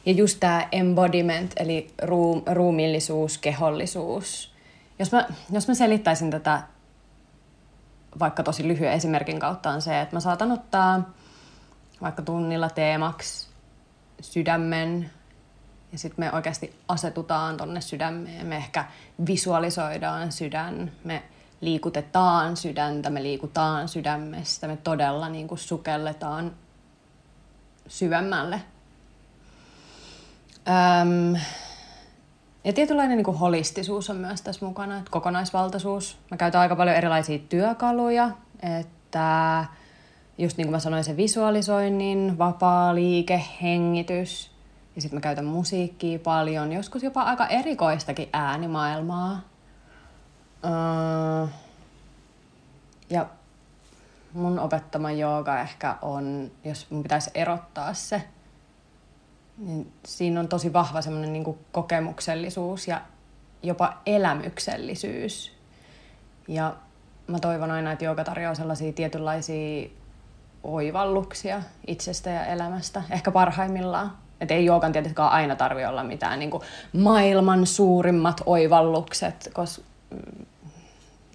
ja 0.08 0.14
just 0.14 0.38
tämä 0.40 0.68
embodiment, 0.72 1.54
eli 1.58 1.94
ruu, 2.02 2.44
ruumillisuus, 2.52 3.38
kehollisuus. 3.38 4.54
Jos 5.00 5.12
mä, 5.12 5.28
jos 5.52 5.68
mä 5.68 5.74
selittäisin 5.74 6.32
tätä 6.32 6.64
vaikka 8.20 8.44
tosi 8.44 8.68
lyhyen 8.68 8.94
esimerkin 8.94 9.40
kautta 9.40 9.70
on 9.70 9.82
se, 9.82 10.02
että 10.02 10.16
mä 10.16 10.20
saatan 10.20 10.52
ottaa 10.52 11.14
vaikka 12.02 12.22
tunnilla 12.22 12.70
teemaksi 12.70 13.48
sydämen 14.22 15.12
ja 15.92 15.98
sitten 15.98 16.26
me 16.26 16.32
oikeasti 16.34 16.76
asetutaan 16.88 17.58
tonne 17.58 17.82
sydämeen. 17.82 18.46
Me 18.46 18.58
ehkä 18.58 18.86
visualisoidaan 19.28 20.32
sydän, 20.32 20.92
me 21.04 21.24
liikutetaan 21.62 22.58
sydäntä, 22.58 23.10
me 23.10 23.24
liikutaan 23.24 23.88
sydämestä, 23.88 24.68
me 24.68 24.78
todella 24.78 25.30
niin 25.30 25.48
kuin 25.48 25.60
sukelletaan 25.60 26.52
syvemmälle 27.88 28.62
Öm, 30.68 31.40
ja 32.64 32.74
tietynlainen 32.74 33.18
niin 33.18 33.26
kuin 33.26 33.38
holistisuus 33.38 34.10
on 34.10 34.16
myös 34.16 34.42
tässä 34.42 34.66
mukana, 34.66 34.98
että 34.98 35.12
kokonaisvaltaisuus. 35.12 36.18
Mä 36.32 36.38
käytän 36.38 36.62
aika 36.62 36.76
paljon 36.76 36.96
erilaisia 36.96 37.40
työkaluja, 37.40 38.32
että 38.80 39.66
just 40.38 40.58
niin 40.58 40.68
kuin 40.68 40.72
mä 40.72 40.80
sanoin, 40.80 41.04
se 41.04 41.18
visualisoinnin, 41.18 42.38
vapaa 42.38 42.96
liike, 42.96 43.44
hengitys. 43.62 44.52
Ja 44.96 45.02
sitten 45.02 45.18
mä 45.18 45.22
käytän 45.22 45.46
musiikkia 45.46 46.20
paljon, 46.20 46.74
joskus 46.74 47.04
jopa 47.04 47.22
aika 47.22 47.48
erikoistakin 47.48 48.30
äänimaailmaa. 48.34 49.42
Öö, 50.66 51.48
ja 53.10 53.26
mun 54.34 54.60
opettama 54.60 55.12
jooga 55.12 55.60
ehkä 55.60 55.96
on, 56.02 56.52
jos 56.64 56.88
mun 56.90 57.04
pitäisi 57.04 57.32
erottaa 57.34 57.94
se, 57.94 58.24
niin 59.58 59.94
siinä 60.06 60.40
on 60.40 60.48
tosi 60.48 60.74
vahva 60.74 61.02
semmoinen 61.02 61.34
niin 61.34 61.58
kokemuksellisuus 61.72 62.88
ja 62.88 63.02
jopa 63.64 63.98
elämyksellisyys. 64.06 65.52
Ja 66.48 66.76
mä 67.28 67.40
toivon 67.40 67.72
aina, 67.72 67.92
että 67.92 68.06
jooga 68.06 68.24
tarjoaa 68.24 68.56
sellaisia 68.56 68.94
tietynlaisia 68.94 69.90
oivalluksia 70.64 71.62
itsestä 71.88 72.30
ja 72.30 72.46
elämästä, 72.46 73.04
ehkä 73.10 73.32
parhaimmillaan. 73.32 74.18
Että 74.42 74.54
ei 74.54 74.66
joogan 74.66 74.92
tietenkään 74.92 75.30
aina 75.30 75.56
tarvi 75.56 75.86
olla 75.86 76.04
mitään 76.04 76.40
niin 76.40 76.52
kuin 76.52 76.64
maailman 76.94 77.66
suurimmat 77.66 78.42
oivallukset, 78.46 79.50
koska 79.54 79.84
mm, 80.10 80.46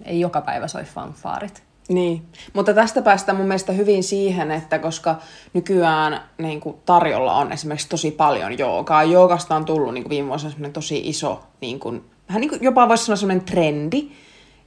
ei 0.05 0.19
joka 0.19 0.41
päivä 0.41 0.67
soi 0.67 0.83
fanfaarit. 0.83 1.63
Niin, 1.89 2.25
mutta 2.53 2.73
tästä 2.73 3.01
päästään 3.01 3.37
mun 3.37 3.47
mielestä 3.47 3.73
hyvin 3.73 4.03
siihen, 4.03 4.51
että 4.51 4.79
koska 4.79 5.15
nykyään 5.53 6.21
niin 6.37 6.59
kuin 6.59 6.75
tarjolla 6.85 7.35
on 7.35 7.51
esimerkiksi 7.51 7.89
tosi 7.89 8.11
paljon 8.11 8.57
joogaa. 8.57 9.03
Joogasta 9.03 9.55
on 9.55 9.65
tullut 9.65 9.93
niin 9.93 10.03
kuin 10.03 10.09
viime 10.09 10.29
vuosina 10.29 10.69
tosi 10.69 11.01
iso, 11.05 11.43
niin 11.61 11.79
kuin, 11.79 12.03
vähän 12.29 12.41
niin 12.41 12.49
kuin 12.49 12.63
jopa 12.63 12.89
voisi 12.89 13.05
sanoa 13.05 13.17
semmoinen 13.17 13.45
trendi. 13.45 14.07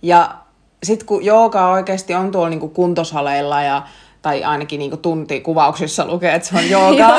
Ja 0.02 0.34
sitten 0.82 1.06
kun 1.06 1.24
jooga 1.24 1.70
oikeasti 1.70 2.14
on 2.14 2.30
tuolla 2.30 2.48
niin 2.48 2.60
kuin 2.60 2.72
kuntosaleilla 2.72 3.62
ja 3.62 3.82
tai 4.22 4.44
ainakin 4.44 4.78
niin 4.78 4.98
tuntikuvauksissa 4.98 6.06
lukee, 6.06 6.34
että 6.34 6.48
se 6.48 6.56
on 6.56 6.70
jooga, 6.80 7.14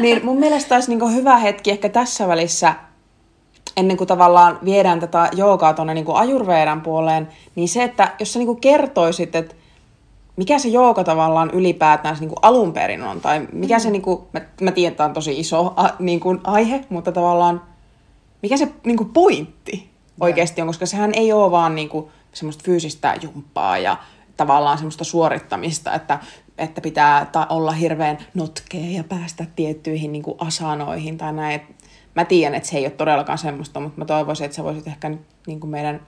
niin 0.00 0.24
mun 0.24 0.38
mielestä 0.38 0.74
olisi 0.74 0.96
niin 0.96 1.14
hyvä 1.14 1.36
hetki 1.36 1.70
ehkä 1.70 1.88
tässä 1.88 2.28
välissä 2.28 2.74
ennen 3.76 3.96
kuin 3.96 4.08
tavallaan 4.08 4.58
viedään 4.64 5.00
tätä 5.00 5.30
joogaa 5.32 5.74
tuonne 5.74 5.94
niin 5.94 6.06
ajurveedan 6.14 6.80
puoleen, 6.80 7.28
niin 7.54 7.68
se, 7.68 7.82
että 7.82 8.14
jos 8.18 8.32
sä 8.32 8.38
niin 8.38 8.60
kertoisit, 8.60 9.34
että 9.34 9.54
mikä 10.36 10.58
se 10.58 10.68
jooga 10.68 11.04
tavallaan 11.04 11.50
ylipäätään 11.50 12.16
niin 12.20 12.28
kuin 12.28 12.38
alun 12.42 12.72
perin 12.72 13.02
on, 13.02 13.20
tai 13.20 13.48
mikä 13.52 13.76
mm. 13.76 13.80
se, 13.80 13.90
niin 13.90 14.02
kuin, 14.02 14.22
mä, 14.32 14.40
mä 14.60 14.72
tiedän, 14.72 14.90
että 14.90 15.04
on 15.04 15.12
tosi 15.12 15.40
iso 15.40 15.74
a, 15.76 15.88
niin 15.98 16.20
kuin 16.20 16.40
aihe, 16.44 16.84
mutta 16.88 17.12
tavallaan 17.12 17.62
mikä 18.42 18.56
se 18.56 18.68
niin 18.84 18.96
kuin 18.96 19.10
pointti 19.10 19.90
oikeasti 20.20 20.60
on, 20.60 20.66
koska 20.66 20.86
sehän 20.86 21.10
ei 21.14 21.32
ole 21.32 21.50
vaan 21.50 21.74
niin 21.74 21.88
kuin, 21.88 22.06
semmoista 22.32 22.62
fyysistä 22.64 23.14
jumppaa 23.22 23.78
ja 23.78 23.96
tavallaan 24.36 24.78
semmoista 24.78 25.04
suorittamista, 25.04 25.94
että, 25.94 26.18
että 26.58 26.80
pitää 26.80 27.26
ta- 27.26 27.46
olla 27.50 27.72
hirveän 27.72 28.18
notkea 28.34 28.90
ja 28.90 29.04
päästä 29.04 29.46
tiettyihin 29.56 30.12
niin 30.12 30.22
kuin 30.22 30.36
asanoihin 30.38 31.18
tai 31.18 31.32
näin 31.32 31.60
mä 32.14 32.24
tiedän, 32.24 32.54
että 32.54 32.68
se 32.68 32.76
ei 32.76 32.84
ole 32.84 32.90
todellakaan 32.90 33.38
semmoista, 33.38 33.80
mutta 33.80 33.98
mä 33.98 34.04
toivoisin, 34.04 34.44
että 34.44 34.56
sä 34.56 34.64
voisit 34.64 34.86
ehkä 34.86 35.08
nyt 35.08 35.20
niin 35.46 35.60
kuin 35.60 35.70
meidän 35.70 36.00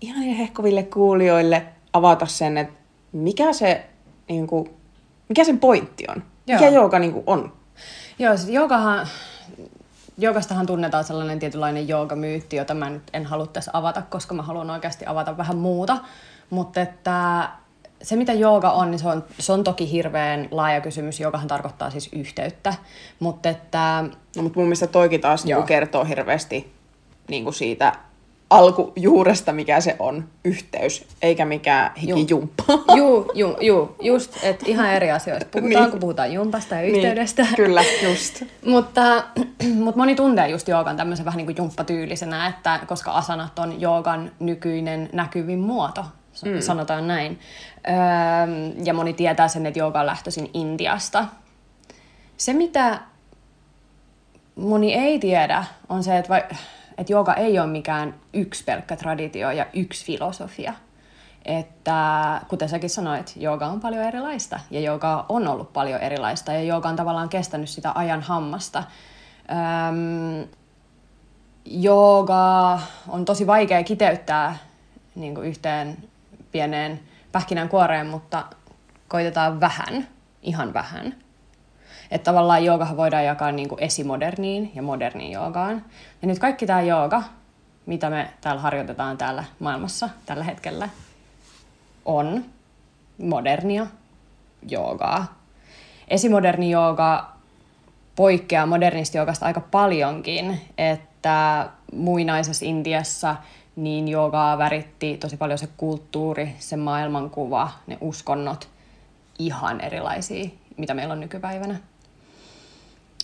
ihan 0.00 0.22
hehkoville 0.22 0.82
kuulijoille 0.82 1.66
avata 1.92 2.26
sen, 2.26 2.58
että 2.58 2.80
mikä 3.12 3.52
se, 3.52 3.86
niin 4.28 4.46
kuin, 4.46 4.70
mikä 5.28 5.44
sen 5.44 5.58
pointti 5.58 6.04
on. 6.08 6.22
Joo. 6.46 6.58
Mikä 6.58 6.70
jooga 6.70 6.98
niin 6.98 7.12
kuin 7.12 7.24
on? 7.26 7.52
Joo, 8.18 8.36
siis 8.36 8.48
joogahan, 8.48 9.06
joogastahan 10.18 10.66
tunnetaan 10.66 11.04
sellainen 11.04 11.38
tietynlainen 11.38 11.88
joogamyytti, 11.88 12.56
jota 12.56 12.74
mä 12.74 12.90
nyt 12.90 13.02
en 13.12 13.26
halua 13.26 13.46
tässä 13.46 13.70
avata, 13.74 14.02
koska 14.02 14.34
mä 14.34 14.42
haluan 14.42 14.70
oikeasti 14.70 15.06
avata 15.06 15.36
vähän 15.36 15.56
muuta. 15.56 15.96
Mutta 16.50 16.80
että 16.80 17.48
se, 18.02 18.16
mitä 18.16 18.32
jooga 18.32 18.70
on, 18.70 18.90
niin 18.90 18.98
se 18.98 19.08
on, 19.08 19.24
se 19.38 19.52
on 19.52 19.64
toki 19.64 19.90
hirveän 19.90 20.48
laaja 20.50 20.80
kysymys. 20.80 21.20
Joogahan 21.20 21.48
tarkoittaa 21.48 21.90
siis 21.90 22.08
yhteyttä, 22.12 22.74
mutta 23.18 23.48
että... 23.48 24.04
No, 24.36 24.42
mutta 24.42 24.58
mun 24.58 24.66
mielestä 24.66 24.86
toikin 24.86 25.20
taas 25.20 25.44
niin 25.44 25.62
kertoo 25.62 26.04
hirveästi 26.04 26.72
niin 27.28 27.44
kuin 27.44 27.54
siitä 27.54 27.92
alkujuuresta, 28.50 29.52
mikä 29.52 29.80
se 29.80 29.96
on, 29.98 30.24
yhteys, 30.44 31.06
eikä 31.22 31.44
mikään 31.44 31.92
hikijumppa. 31.94 32.64
Juu, 32.96 33.32
juu, 33.34 33.56
juu, 33.60 33.96
just, 34.00 34.44
että 34.44 34.64
ihan 34.68 34.90
eri 34.90 35.10
asioista 35.10 35.48
puhutaan, 35.52 35.82
niin. 35.82 35.90
kun 35.90 36.00
puhutaan 36.00 36.32
jumpasta 36.32 36.74
ja 36.74 36.80
niin, 36.80 36.94
yhteydestä. 36.94 37.42
Niin, 37.42 37.56
kyllä, 37.64 37.84
just. 38.02 38.42
mutta, 38.66 39.24
mutta 39.84 39.98
moni 39.98 40.14
tuntee 40.14 40.48
just 40.48 40.68
joogan 40.68 40.96
tämmöisen 40.96 41.24
vähän 41.24 41.36
niin 41.36 41.46
kuin 41.46 41.56
jumppatyylisenä, 41.56 42.46
että 42.46 42.80
koska 42.86 43.12
asanat 43.12 43.58
on 43.58 43.80
joogan 43.80 44.30
nykyinen 44.38 45.08
näkyvin 45.12 45.58
muoto, 45.58 46.04
mm. 46.44 46.60
sanotaan 46.60 47.08
näin. 47.08 47.40
Öö, 47.88 47.94
ja 48.84 48.94
moni 48.94 49.12
tietää 49.12 49.48
sen, 49.48 49.66
että 49.66 49.78
jooga 49.78 50.00
on 50.00 50.06
lähtöisin 50.06 50.50
Intiasta. 50.54 51.24
Se, 52.36 52.52
mitä 52.52 53.00
moni 54.56 54.94
ei 54.94 55.18
tiedä, 55.18 55.64
on 55.88 56.02
se, 56.04 56.18
että, 56.18 56.28
vai, 56.28 56.44
että 56.98 57.12
jooga 57.12 57.34
ei 57.34 57.58
ole 57.58 57.66
mikään 57.66 58.14
yksi 58.34 58.64
pelkkä 58.64 58.96
traditio 58.96 59.50
ja 59.50 59.66
yksi 59.72 60.06
filosofia. 60.06 60.72
Että 61.44 62.40
kuten 62.48 62.68
säkin 62.68 62.90
sanoit, 62.90 63.32
jooga 63.36 63.66
on 63.66 63.80
paljon 63.80 64.04
erilaista 64.04 64.60
ja 64.70 64.80
jooga 64.80 65.26
on 65.28 65.48
ollut 65.48 65.72
paljon 65.72 66.00
erilaista 66.00 66.52
ja 66.52 66.62
jooga 66.62 66.88
on 66.88 66.96
tavallaan 66.96 67.28
kestänyt 67.28 67.68
sitä 67.68 67.92
ajan 67.94 68.22
hammasta. 68.22 68.84
Öm, 69.50 70.48
jooga 71.64 72.80
on 73.08 73.24
tosi 73.24 73.46
vaikea 73.46 73.84
kiteyttää 73.84 74.56
niin 75.14 75.34
kuin 75.34 75.46
yhteen 75.46 75.96
pieneen 76.52 77.00
pähkinän 77.32 77.68
kuoreen, 77.68 78.06
mutta 78.06 78.44
koitetaan 79.08 79.60
vähän, 79.60 80.08
ihan 80.42 80.74
vähän. 80.74 81.14
Että 82.10 82.24
tavallaan 82.24 82.64
joogahan 82.64 82.96
voidaan 82.96 83.24
jakaa 83.24 83.52
niin 83.52 83.68
kuin 83.68 83.82
esimoderniin 83.82 84.72
ja 84.74 84.82
moderniin 84.82 85.32
joogaan. 85.32 85.84
Ja 86.22 86.28
nyt 86.28 86.38
kaikki 86.38 86.66
tämä 86.66 86.82
jooga, 86.82 87.22
mitä 87.86 88.10
me 88.10 88.30
täällä 88.40 88.60
harjoitetaan 88.60 89.18
täällä 89.18 89.44
maailmassa 89.58 90.08
tällä 90.26 90.44
hetkellä, 90.44 90.88
on 92.04 92.44
modernia 93.18 93.86
joogaa. 94.68 95.40
Esimoderni 96.08 96.70
jooga 96.70 97.32
poikkeaa 98.16 98.66
modernista 98.66 99.16
joogasta 99.16 99.46
aika 99.46 99.60
paljonkin, 99.60 100.60
että 100.78 101.68
muinaisessa 101.92 102.66
Intiassa– 102.66 103.36
niin 103.76 104.08
joogaa 104.08 104.58
väritti 104.58 105.16
tosi 105.16 105.36
paljon 105.36 105.58
se 105.58 105.68
kulttuuri, 105.76 106.54
se 106.58 106.76
maailmankuva, 106.76 107.70
ne 107.86 107.98
uskonnot 108.00 108.68
ihan 109.38 109.80
erilaisia, 109.80 110.50
mitä 110.76 110.94
meillä 110.94 111.12
on 111.12 111.20
nykypäivänä. 111.20 111.76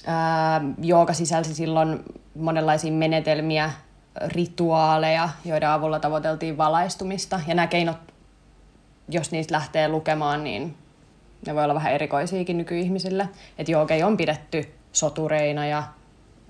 Ää, 0.06 0.60
jooga 0.82 1.12
sisälsi 1.12 1.54
silloin 1.54 2.02
monenlaisia 2.34 2.92
menetelmiä, 2.92 3.70
rituaaleja, 4.26 5.28
joiden 5.44 5.68
avulla 5.68 6.00
tavoiteltiin 6.00 6.56
valaistumista. 6.56 7.40
Ja 7.46 7.54
nämä 7.54 7.66
keinot, 7.66 7.96
jos 9.08 9.30
niistä 9.30 9.54
lähtee 9.54 9.88
lukemaan, 9.88 10.44
niin 10.44 10.76
ne 11.46 11.54
voi 11.54 11.64
olla 11.64 11.74
vähän 11.74 11.92
erikoisiakin 11.92 12.58
nykyihmisille. 12.58 13.28
Että 13.58 13.72
joogei 13.72 14.02
on 14.02 14.16
pidetty 14.16 14.74
sotureina 14.92 15.66
ja 15.66 15.82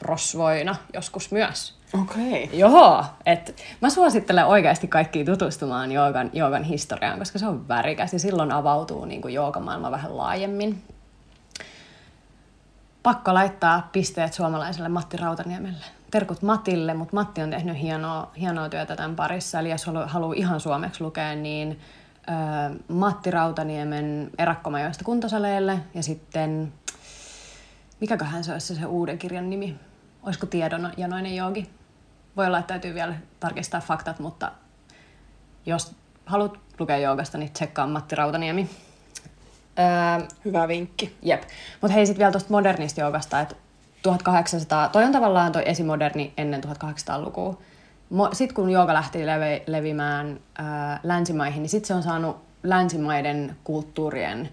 rosvoina 0.02 0.76
joskus 0.94 1.32
myös. 1.32 1.75
Okei. 1.94 2.44
Okay. 2.44 2.58
Joo, 2.58 3.04
että 3.26 3.52
mä 3.80 3.90
suosittelen 3.90 4.46
oikeasti 4.46 4.88
kaikki 4.88 5.24
tutustumaan 5.24 5.92
joogan, 5.92 6.30
joogan 6.32 6.64
historiaan, 6.64 7.18
koska 7.18 7.38
se 7.38 7.46
on 7.46 7.68
värikäs 7.68 8.12
ja 8.12 8.18
silloin 8.18 8.52
avautuu 8.52 9.04
niin 9.04 9.22
kuin 9.22 9.34
joogamaailma 9.34 9.90
vähän 9.90 10.16
laajemmin. 10.16 10.82
Pakko 13.02 13.34
laittaa 13.34 13.88
pisteet 13.92 14.32
suomalaiselle 14.32 14.88
Matti 14.88 15.16
Rautaniemelle. 15.16 15.84
Terkut 16.10 16.42
Matille, 16.42 16.94
mutta 16.94 17.16
Matti 17.16 17.42
on 17.42 17.50
tehnyt 17.50 17.80
hienoa, 17.80 18.30
hienoa 18.40 18.68
työtä 18.68 18.96
tämän 18.96 19.16
parissa. 19.16 19.60
Eli 19.60 19.70
jos 19.70 19.86
haluaa 20.06 20.34
ihan 20.36 20.60
suomeksi 20.60 21.04
lukea, 21.04 21.34
niin 21.34 21.80
ö, 22.28 22.74
Matti 22.88 23.30
Rautaniemen 23.30 24.30
Erakkomajoista 24.38 25.04
kuntosaleille 25.04 25.78
ja 25.94 26.02
sitten, 26.02 26.72
mikäköhän 28.00 28.44
se 28.44 28.52
olisi 28.52 28.74
se 28.74 28.86
uuden 28.86 29.18
kirjan 29.18 29.50
nimi? 29.50 29.76
Olisiko 30.26 30.46
tiedon 30.46 30.92
janoinen 30.96 31.36
joogi? 31.36 31.70
Voi 32.36 32.46
olla, 32.46 32.58
että 32.58 32.68
täytyy 32.68 32.94
vielä 32.94 33.14
tarkistaa 33.40 33.80
faktat, 33.80 34.18
mutta 34.18 34.52
jos 35.66 35.92
haluat 36.26 36.58
lukea 36.78 36.98
joogasta, 36.98 37.38
niin 37.38 37.52
tsekkaa 37.52 37.86
Matti 37.86 38.16
Rautaniemi. 38.16 38.70
Öö, 39.78 40.26
Hyvä 40.44 40.68
vinkki. 40.68 41.16
Jep. 41.22 41.42
Mutta 41.80 41.94
hei 41.94 42.06
sitten 42.06 42.18
vielä 42.18 42.32
tuosta 42.32 42.50
modernista 42.50 43.00
joogasta, 43.00 43.40
että 43.40 43.54
1800, 44.02 44.88
toi 44.88 45.04
on 45.04 45.12
tavallaan 45.12 45.52
toi 45.52 45.62
esimoderni 45.66 46.32
ennen 46.36 46.64
1800-lukua. 46.64 47.60
Sitten 48.32 48.54
kun 48.54 48.70
jooga 48.70 48.94
lähti 48.94 49.26
levi, 49.26 49.62
levimään 49.66 50.40
ää, 50.58 51.00
länsimaihin, 51.02 51.62
niin 51.62 51.70
sitten 51.70 51.88
se 51.88 51.94
on 51.94 52.02
saanut 52.02 52.36
länsimaiden 52.62 53.56
kulttuurien 53.64 54.48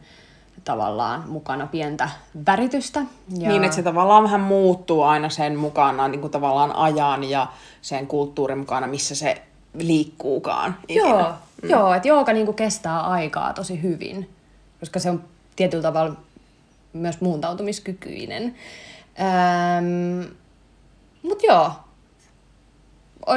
tavallaan 0.63 1.23
mukana 1.29 1.67
pientä 1.67 2.09
väritystä. 2.45 2.99
Ja... 3.37 3.49
Niin, 3.49 3.63
että 3.63 3.75
se 3.75 3.83
tavallaan 3.83 4.23
vähän 4.23 4.41
muuttuu 4.41 5.03
aina 5.03 5.29
sen 5.29 5.55
mukana, 5.55 6.07
niin 6.07 6.21
kuin 6.21 6.31
tavallaan 6.31 6.75
ajan 6.75 7.23
ja 7.23 7.47
sen 7.81 8.07
kulttuurin 8.07 8.57
mukana, 8.57 8.87
missä 8.87 9.15
se 9.15 9.41
liikkuukaan. 9.73 10.77
Ikinä. 10.87 11.09
Joo, 11.09 11.33
mm. 11.63 11.69
joo 11.69 11.93
että 11.93 12.07
jooga 12.07 12.33
niin 12.33 12.45
kuin 12.45 12.55
kestää 12.55 13.01
aikaa 13.01 13.53
tosi 13.53 13.81
hyvin, 13.81 14.29
koska 14.79 14.99
se 14.99 15.09
on 15.09 15.23
tietyllä 15.55 15.83
tavalla 15.83 16.15
myös 16.93 17.21
muuntautumiskykyinen. 17.21 18.55
Ähm, 19.19 20.31
Mutta 21.23 21.45
joo, 21.45 21.71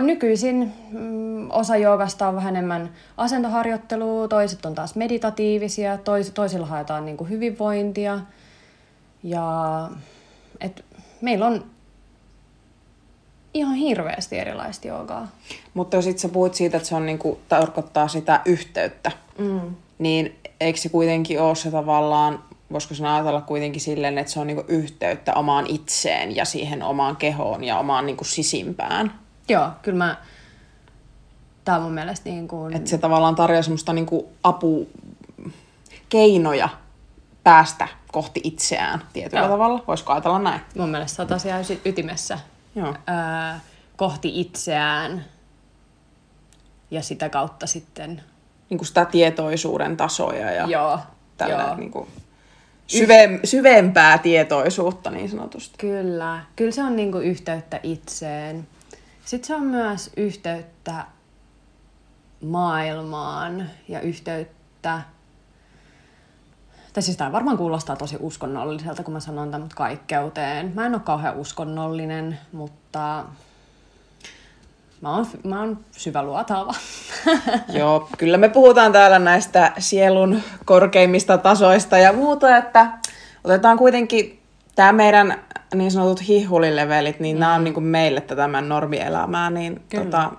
nykyisin 0.01 0.73
mm, 0.91 1.51
osa 1.51 1.77
joogasta 1.77 2.29
on 2.29 2.37
vähän 2.37 2.57
enemmän 2.57 2.91
asentoharjoittelua, 3.17 4.29
toiset 4.29 4.67
on 4.67 4.75
taas 4.75 4.95
meditatiivisia, 4.95 5.99
tois, 5.99 6.31
toisilla 6.31 6.67
haetaan 6.67 7.05
niin 7.05 7.17
kuin 7.17 7.31
hyvinvointia. 7.31 8.21
Ja 9.23 9.89
et 10.61 10.85
meillä 11.21 11.47
on 11.47 11.65
ihan 13.55 13.75
hirveästi 13.75 14.39
erilaista 14.39 14.89
joogaa. 14.89 15.29
Mutta 15.75 16.03
sitten 16.03 16.21
sä 16.21 16.29
puhuit 16.29 16.55
siitä, 16.55 16.77
että 16.77 16.89
se 16.89 16.95
on 16.95 17.07
niinku, 17.07 17.41
tarkoittaa 17.49 18.09
sitä 18.09 18.41
yhteyttä, 18.45 19.13
mm. 19.39 19.61
niin 19.99 20.39
eikö 20.61 20.79
se 20.79 20.89
kuitenkin 20.89 21.41
ole 21.41 21.55
se 21.55 21.71
tavallaan, 21.71 22.45
voisiko 22.73 22.95
sen 22.95 23.07
ajatella 23.07 23.41
kuitenkin 23.41 23.81
silleen, 23.81 24.19
että 24.19 24.33
se 24.33 24.41
on 24.41 24.47
niinku 24.47 24.65
yhteyttä 24.69 25.35
omaan 25.35 25.67
itseen 25.67 26.37
ja 26.37 26.45
siihen 26.45 26.83
omaan 26.83 27.17
kehoon 27.17 27.65
ja 27.65 27.79
omaan 27.79 28.07
niinku 28.07 28.25
sisimpään. 28.25 29.26
Joo, 29.49 29.71
kyllä 29.83 29.99
mä... 29.99 30.17
Tää 31.65 31.77
on 31.77 31.83
mun 31.83 31.93
mielestä 31.93 32.29
niin 32.29 32.49
kuin... 32.49 32.75
Että 32.77 32.91
se 32.91 32.99
tavallaan 32.99 33.35
tarjoaa 33.35 33.63
semmoista 33.63 33.93
niinku 33.93 34.33
apu, 34.43 34.89
keinoja 36.09 36.69
päästä 37.45 37.89
kohti 38.13 38.41
itseään 38.45 39.03
tietyllä 39.13 39.43
Joo. 39.43 39.51
tavalla. 39.51 39.85
Voisiko 39.87 40.13
ajatella 40.13 40.39
näin? 40.39 40.61
Mun 40.79 40.89
mielestä 40.89 41.17
sä 41.17 41.23
oot 41.23 41.33
asiaa 41.33 41.59
ytimessä. 41.85 42.39
Joo. 42.75 42.89
Öö, 42.89 43.59
kohti 43.97 44.41
itseään 44.41 45.25
ja 46.91 47.03
sitä 47.03 47.29
kautta 47.29 47.67
sitten... 47.67 48.23
Niinku 48.71 48.85
sitä 48.85 49.05
tietoisuuden 49.05 49.97
tasoja 49.97 50.51
ja 50.53 50.67
Joo, 50.67 50.99
tällä 51.37 51.63
joo. 51.63 51.77
niinku 51.77 52.09
syve, 52.87 53.41
syvempää 53.45 54.19
tietoisuutta 54.19 55.11
niin 55.11 55.31
sanotusti. 55.31 55.75
Kyllä. 55.79 56.41
Kyllä 56.57 56.71
se 56.71 56.83
on 56.83 56.97
niinku 56.97 57.19
yhteyttä 57.19 57.81
itseen. 57.83 58.69
Sitten 59.27 59.47
se 59.47 59.55
on 59.55 59.63
myös 59.63 60.11
yhteyttä 60.17 61.05
maailmaan 62.45 63.71
ja 63.89 64.01
yhteyttä... 64.01 65.01
Tai 66.93 67.03
siis 67.03 67.17
tämä 67.17 67.33
varmaan 67.33 67.57
kuulostaa 67.57 67.97
tosi 67.97 68.17
uskonnolliselta, 68.21 69.03
kun 69.03 69.15
mä 69.15 69.21
sanon 69.21 69.51
tämän, 69.51 69.69
kaikkeuteen. 69.75 70.73
Mä 70.75 70.87
en 70.87 70.95
ole 70.95 71.03
kauhean 71.05 71.37
uskonnollinen, 71.37 72.39
mutta 72.53 73.25
mä 75.01 75.17
oon, 75.17 75.27
mä 75.45 75.61
oon 75.61 75.79
syväluotaava. 75.91 76.75
Joo, 77.79 78.09
kyllä 78.19 78.39
me 78.39 78.49
puhutaan 78.49 78.93
täällä 78.93 79.19
näistä 79.19 79.73
sielun 79.79 80.43
korkeimmista 80.65 81.39
tasoista 81.39 81.99
ja 81.99 82.13
muuta, 82.13 82.57
että 82.57 82.87
otetaan 83.45 83.79
kuitenkin 83.79 84.43
tämä 84.75 84.93
meidän 84.93 85.46
niin 85.75 85.91
sanotut 85.91 86.29
hihulilevelit, 86.29 87.21
niin 87.21 87.37
mm. 87.37 87.41
nämä 87.41 87.55
on 87.55 87.65
niin 87.65 87.75
kuin 87.75 87.85
meille 87.85 88.21
tätä 88.21 88.49
meidän 88.49 88.69
normielämää, 88.69 89.51
niin 89.51 89.81
Kyllä. 89.89 90.05
tota, 90.05 90.33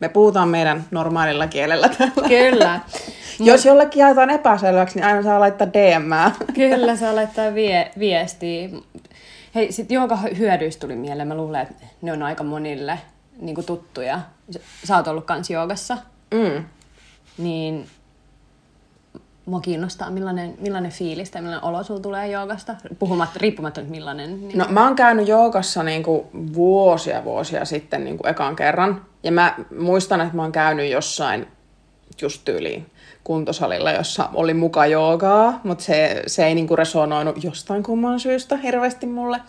me 0.00 0.08
puhutaan 0.08 0.48
meidän 0.48 0.84
normaalilla 0.90 1.46
kielellä 1.46 1.88
täällä. 1.88 2.28
Kyllä. 2.28 2.80
Jos 3.40 3.64
jollekin 3.66 4.00
jaetaan 4.00 4.30
epäselväksi, 4.30 4.98
niin 4.98 5.06
aina 5.06 5.22
saa 5.22 5.40
laittaa 5.40 5.72
DM. 5.72 6.32
Kyllä, 6.54 6.96
saa 6.96 7.14
laittaa 7.14 7.54
vie, 7.54 7.90
viestiä. 7.98 8.68
Hei, 9.54 9.72
sit 9.72 9.90
jonka 9.90 10.16
hyödyistä 10.38 10.80
tuli 10.80 10.96
mieleen. 10.96 11.28
Mä 11.28 11.34
luulen, 11.34 11.62
että 11.62 11.74
ne 12.02 12.12
on 12.12 12.22
aika 12.22 12.44
monille 12.44 12.98
niin 13.40 13.64
tuttuja. 13.66 14.20
Sä 14.84 14.96
oot 14.96 15.08
ollut 15.08 15.24
kans 15.24 15.50
joogassa, 15.50 15.98
Mm. 16.34 16.64
niin 17.38 17.86
mua 19.48 19.60
kiinnostaa, 19.60 20.10
millainen, 20.10 20.54
millainen 20.60 20.90
fiilis 20.90 21.30
tai 21.30 21.42
millainen 21.42 21.64
olo 21.64 21.82
sulla 21.82 22.00
tulee 22.00 22.28
joogasta. 22.28 22.74
Puhumatta, 22.98 23.38
riippumatta 23.42 23.80
nyt 23.80 23.90
millainen. 23.90 24.48
Niin... 24.48 24.58
No 24.58 24.66
mä 24.68 24.84
oon 24.84 24.96
käynyt 24.96 25.28
joogassa 25.28 25.82
niinku 25.82 26.28
vuosia 26.54 27.24
vuosia 27.24 27.64
sitten 27.64 28.04
niinku 28.04 28.26
ekan 28.26 28.56
kerran. 28.56 29.02
Ja 29.22 29.32
mä 29.32 29.54
muistan, 29.78 30.20
että 30.20 30.36
mä 30.36 30.42
oon 30.42 30.52
käynyt 30.52 30.90
jossain 30.90 31.46
just 32.22 32.42
tyyliin 32.44 32.86
kuntosalilla, 33.24 33.92
jossa 33.92 34.28
oli 34.34 34.54
muka 34.54 34.86
joogaa, 34.86 35.60
mutta 35.64 35.84
se, 35.84 36.22
se 36.26 36.46
ei 36.46 36.54
niinku 36.54 36.76
resonoinut 36.76 37.44
jostain 37.44 37.82
kumman 37.82 38.20
syystä 38.20 38.56
hirveästi 38.56 39.06
mulle. 39.06 39.40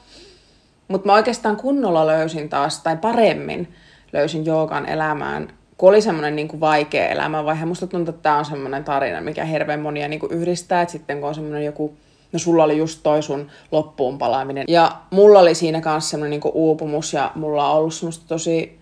Mutta 0.88 1.08
mä 1.08 1.14
oikeastaan 1.14 1.58
kunnolla 1.58 2.08
löysin 2.08 2.50
taas, 2.50 2.84
tai 2.84 2.98
paremmin 2.98 3.74
löysin 4.14 4.46
joogan 4.46 4.86
elämään, 4.86 5.54
kun 5.80 5.90
oli 5.90 6.02
semmoinen 6.02 6.36
niinku 6.36 6.60
vaikea 6.60 7.08
elämänvaihe. 7.08 7.66
Musta 7.66 7.88
tuntuu, 7.88 8.10
että 8.10 8.24
tämä 8.24 8.38
on 8.38 8.46
semmoinen 8.46 8.84
tarina, 8.84 9.22
mikä 9.22 9.46
hirveän 9.46 9.80
monia 9.80 10.08
niinku 10.08 10.28
yhdistää, 10.32 10.82
että 10.82 10.92
sitten 10.92 11.20
kun 11.20 11.30
on 11.30 11.36
semmoinen 11.36 11.66
joku, 11.66 11.98
no 12.32 12.40
sulla 12.40 12.64
oli 12.64 12.78
just 12.78 13.00
toi 13.04 13.24
sun 13.24 13.52
loppuun 13.72 14.18
palaaminen. 14.18 14.66
Ja 14.68 14.96
mulla 15.12 15.40
oli 15.40 15.56
siinä 15.56 15.82
kanssa 15.82 16.10
semmoinen 16.10 16.30
niinku 16.30 16.52
uupumus, 16.54 17.14
ja 17.14 17.32
mulla 17.36 17.72
on 17.72 17.78
ollut 17.78 17.94
semmoista 17.94 18.26
tosi 18.28 18.80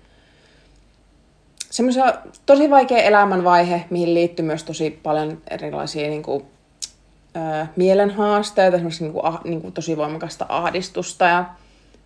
semmoisia 1.69 2.13
tosi 2.45 2.69
vaikea 2.69 3.03
elämänvaihe, 3.03 3.85
mihin 3.89 4.13
liittyy 4.13 4.45
myös 4.45 4.63
tosi 4.63 4.99
paljon 5.03 5.41
erilaisia 5.49 6.09
niin 6.09 6.23
kuin, 6.23 6.45
ö, 7.35 7.65
mielenhaasteita, 7.75 8.75
esimerkiksi 8.75 9.03
niin 9.03 9.13
kuin, 9.13 9.25
ah, 9.25 9.39
niin 9.43 9.61
kuin 9.61 9.73
tosi 9.73 9.97
voimakasta 9.97 10.45
ahdistusta 10.49 11.25
ja 11.25 11.45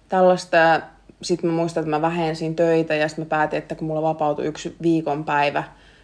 tällaista. 0.10 0.82
Sitten 1.22 1.50
mä 1.50 1.56
muistan, 1.56 1.82
että 1.82 1.90
mä 1.90 2.02
vähensin 2.02 2.56
töitä 2.56 2.96
ja 2.96 3.08
sitten 3.08 3.26
mä 3.26 3.30
päätin, 3.30 3.60
että 3.60 3.76
kun 3.76 3.88
mulla 3.88 4.02
vapautui 4.02 4.46
yksi 4.46 4.76
viikonpäivä, 4.82 5.64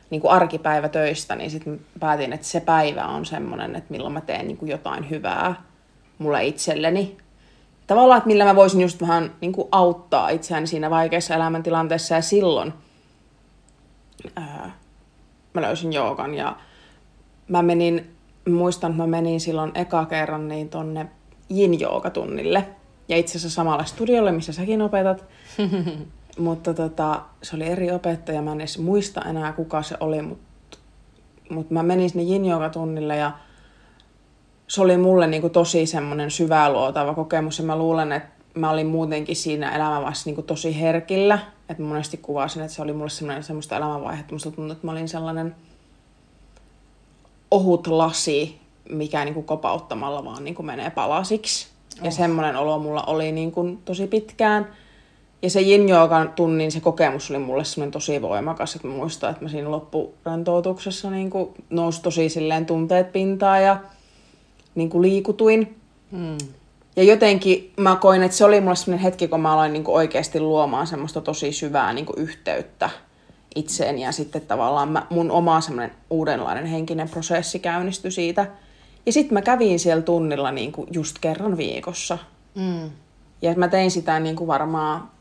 niin 0.09 0.21
kuin 0.21 0.31
arkipäivä 0.31 0.89
töistä, 0.89 1.35
niin 1.35 1.51
sitten 1.51 1.79
päätin, 1.99 2.33
että 2.33 2.47
se 2.47 2.59
päivä 2.59 3.05
on 3.05 3.25
semmoinen, 3.25 3.75
että 3.75 3.91
milloin 3.91 4.13
mä 4.13 4.21
teen 4.21 4.47
niin 4.47 4.57
kuin 4.57 4.69
jotain 4.69 5.09
hyvää 5.09 5.55
mulle 6.17 6.45
itselleni. 6.45 7.17
Tavallaan, 7.87 8.17
että 8.17 8.27
millä 8.27 8.45
mä 8.45 8.55
voisin 8.55 8.81
just 8.81 9.01
vähän 9.01 9.31
niin 9.41 9.53
kuin 9.53 9.67
auttaa 9.71 10.29
itseäni 10.29 10.67
siinä 10.67 10.89
vaikeassa 10.89 11.35
elämäntilanteessa 11.35 12.15
ja 12.15 12.21
silloin 12.21 12.73
ää, 14.35 14.71
mä 15.53 15.61
löysin 15.61 15.93
joogan 15.93 16.35
ja 16.35 16.55
mä 17.47 17.61
menin, 17.61 18.15
muistan, 18.49 18.91
että 18.91 19.03
mä 19.03 19.07
menin 19.07 19.39
silloin 19.39 19.71
eka 19.75 20.05
kerran 20.05 20.47
niin 20.47 20.69
tonne 20.69 21.05
yin 21.51 21.79
tunnille 22.13 22.65
ja 23.07 23.17
itse 23.17 23.37
asiassa 23.37 23.55
samalle 23.55 23.85
studiolle, 23.85 24.31
missä 24.31 24.53
säkin 24.53 24.81
opetat. 24.81 25.25
mutta 26.37 26.73
tota, 26.73 27.21
se 27.43 27.55
oli 27.55 27.65
eri 27.65 27.91
opettaja, 27.91 28.41
mä 28.41 28.51
en 28.51 28.61
edes 28.61 28.79
muista 28.79 29.21
enää 29.21 29.53
kuka 29.53 29.83
se 29.83 29.97
oli, 29.99 30.21
mutta 30.21 30.77
mut 31.49 31.71
mä 31.71 31.83
menin 31.83 32.09
sinne 32.09 32.23
yin 32.23 32.71
tunnille 32.71 33.17
ja 33.17 33.31
se 34.67 34.81
oli 34.81 34.97
mulle 34.97 35.27
niinku 35.27 35.49
tosi 35.49 35.85
semmoinen 35.85 36.31
syvää 36.31 36.71
luotava 36.71 37.13
kokemus 37.13 37.59
ja 37.59 37.65
mä 37.65 37.77
luulen, 37.77 38.11
että 38.11 38.29
mä 38.53 38.69
olin 38.69 38.87
muutenkin 38.87 39.35
siinä 39.35 39.75
elämänvaiheessa 39.75 40.27
niinku 40.27 40.41
tosi 40.41 40.79
herkillä. 40.79 41.39
Että 41.69 41.83
monesti 41.83 42.17
kuvasin, 42.17 42.61
että 42.61 42.73
se 42.73 42.81
oli 42.81 42.93
mulle 42.93 43.09
semmoinen 43.09 43.43
semmoista 43.43 43.77
elämänvaihetta, 43.77 44.33
musta 44.33 44.51
tuntui, 44.51 44.71
että 44.71 44.87
mä 44.87 44.91
olin 44.91 45.09
sellainen 45.09 45.55
ohut 47.51 47.87
lasi, 47.87 48.59
mikä 48.89 49.25
niinku 49.25 49.41
kopauttamalla 49.41 50.25
vaan 50.25 50.43
niinku 50.43 50.63
menee 50.63 50.89
palasiksi. 50.89 51.67
Ja 52.01 52.11
semmoinen 52.11 52.55
olo 52.55 52.79
mulla 52.79 53.03
oli 53.03 53.31
niinku 53.31 53.77
tosi 53.85 54.07
pitkään. 54.07 54.67
Ja 55.41 55.49
se 55.49 55.61
yin 55.61 55.81
tunnin 56.35 56.71
se 56.71 56.79
kokemus 56.79 57.31
oli 57.31 57.39
mulle 57.39 57.63
semmoinen 57.63 57.91
tosi 57.91 58.21
voimakas, 58.21 58.75
että 58.75 58.87
muistan, 58.87 59.29
että 59.29 59.43
mä 59.43 59.49
siinä 59.49 59.71
loppurentoutuksessa 59.71 61.09
niinku 61.09 61.53
nousi 61.69 62.01
tosi 62.01 62.29
silleen 62.29 62.65
tunteet 62.65 63.11
pintaan 63.11 63.63
ja 63.63 63.77
niinku 64.75 65.01
liikutuin. 65.01 65.75
Mm. 66.11 66.37
Ja 66.95 67.03
jotenkin 67.03 67.73
mä 67.77 67.95
koin, 67.95 68.23
että 68.23 68.37
se 68.37 68.45
oli 68.45 68.61
mulle 68.61 68.75
semmoinen 68.75 69.03
hetki, 69.03 69.27
kun 69.27 69.41
mä 69.41 69.53
aloin 69.53 69.73
niinku 69.73 69.95
oikeasti 69.95 70.39
luomaan 70.39 70.87
semmoista 70.87 71.21
tosi 71.21 71.51
syvää 71.51 71.93
niinku 71.93 72.13
yhteyttä 72.17 72.89
itseeni. 73.55 74.01
Ja 74.01 74.11
sitten 74.11 74.41
tavallaan 74.41 74.89
mä, 74.89 75.07
mun 75.09 75.31
oma 75.31 75.61
semmoinen 75.61 75.95
uudenlainen 76.09 76.65
henkinen 76.65 77.09
prosessi 77.09 77.59
käynnistyi 77.59 78.11
siitä. 78.11 78.47
Ja 79.07 79.13
sitten 79.13 79.33
mä 79.33 79.41
kävin 79.41 79.79
siellä 79.79 80.01
tunnilla 80.01 80.51
niinku 80.51 80.87
just 80.91 81.17
kerran 81.21 81.57
viikossa. 81.57 82.17
Mm. 82.55 82.91
Ja 83.41 83.53
mä 83.55 83.67
tein 83.67 83.91
sitä 83.91 84.19
niinku 84.19 84.47
varmaan, 84.47 85.11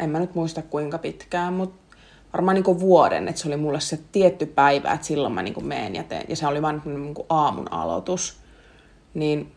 en 0.00 0.10
mä 0.10 0.18
nyt 0.18 0.34
muista 0.34 0.62
kuinka 0.62 0.98
pitkään, 0.98 1.52
mutta 1.52 1.96
varmaan 2.32 2.54
niinku 2.54 2.80
vuoden, 2.80 3.28
että 3.28 3.40
se 3.40 3.48
oli 3.48 3.56
mulle 3.56 3.80
se 3.80 3.98
tietty 4.12 4.46
päivä, 4.46 4.92
että 4.92 5.06
silloin 5.06 5.32
mä 5.32 5.42
niinku 5.42 5.60
meen 5.60 5.94
ja 5.94 6.02
teen. 6.02 6.24
Ja 6.28 6.36
se 6.36 6.46
oli 6.46 6.62
vain 6.62 6.82
niinku 6.84 7.26
aamun 7.28 7.72
aloitus. 7.72 8.36
Niin 9.14 9.52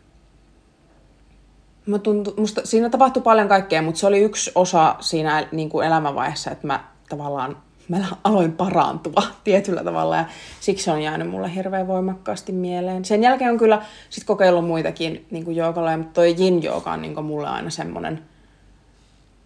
Mä 1.86 1.98
tuntu, 1.98 2.34
musta, 2.36 2.60
siinä 2.64 2.90
tapahtui 2.90 3.22
paljon 3.22 3.48
kaikkea, 3.48 3.82
mutta 3.82 4.00
se 4.00 4.06
oli 4.06 4.18
yksi 4.18 4.52
osa 4.54 4.96
siinä 5.00 5.48
niin 5.52 5.68
kuin 5.68 5.86
elämänvaiheessa, 5.86 6.50
että 6.50 6.66
mä 6.66 6.84
tavallaan 7.08 7.56
mä 7.98 8.06
aloin 8.24 8.52
parantua 8.52 9.22
tietyllä 9.44 9.84
tavalla 9.84 10.16
ja 10.16 10.24
siksi 10.60 10.84
se 10.84 10.90
on 10.90 11.02
jäänyt 11.02 11.30
mulle 11.30 11.54
hirveän 11.54 11.86
voimakkaasti 11.86 12.52
mieleen. 12.52 13.04
Sen 13.04 13.22
jälkeen 13.22 13.50
on 13.50 13.58
kyllä 13.58 13.82
sit 14.10 14.24
kokeillut 14.24 14.66
muitakin 14.66 15.26
niin 15.30 15.44
kuin 15.44 15.56
joogalla, 15.56 15.96
mutta 15.96 16.12
toi 16.12 16.36
yin 16.38 16.62
jooga 16.62 16.92
on 16.92 17.02
niin 17.02 17.24
mulle 17.24 17.48
aina 17.48 17.70
semmoinen, 17.70 18.24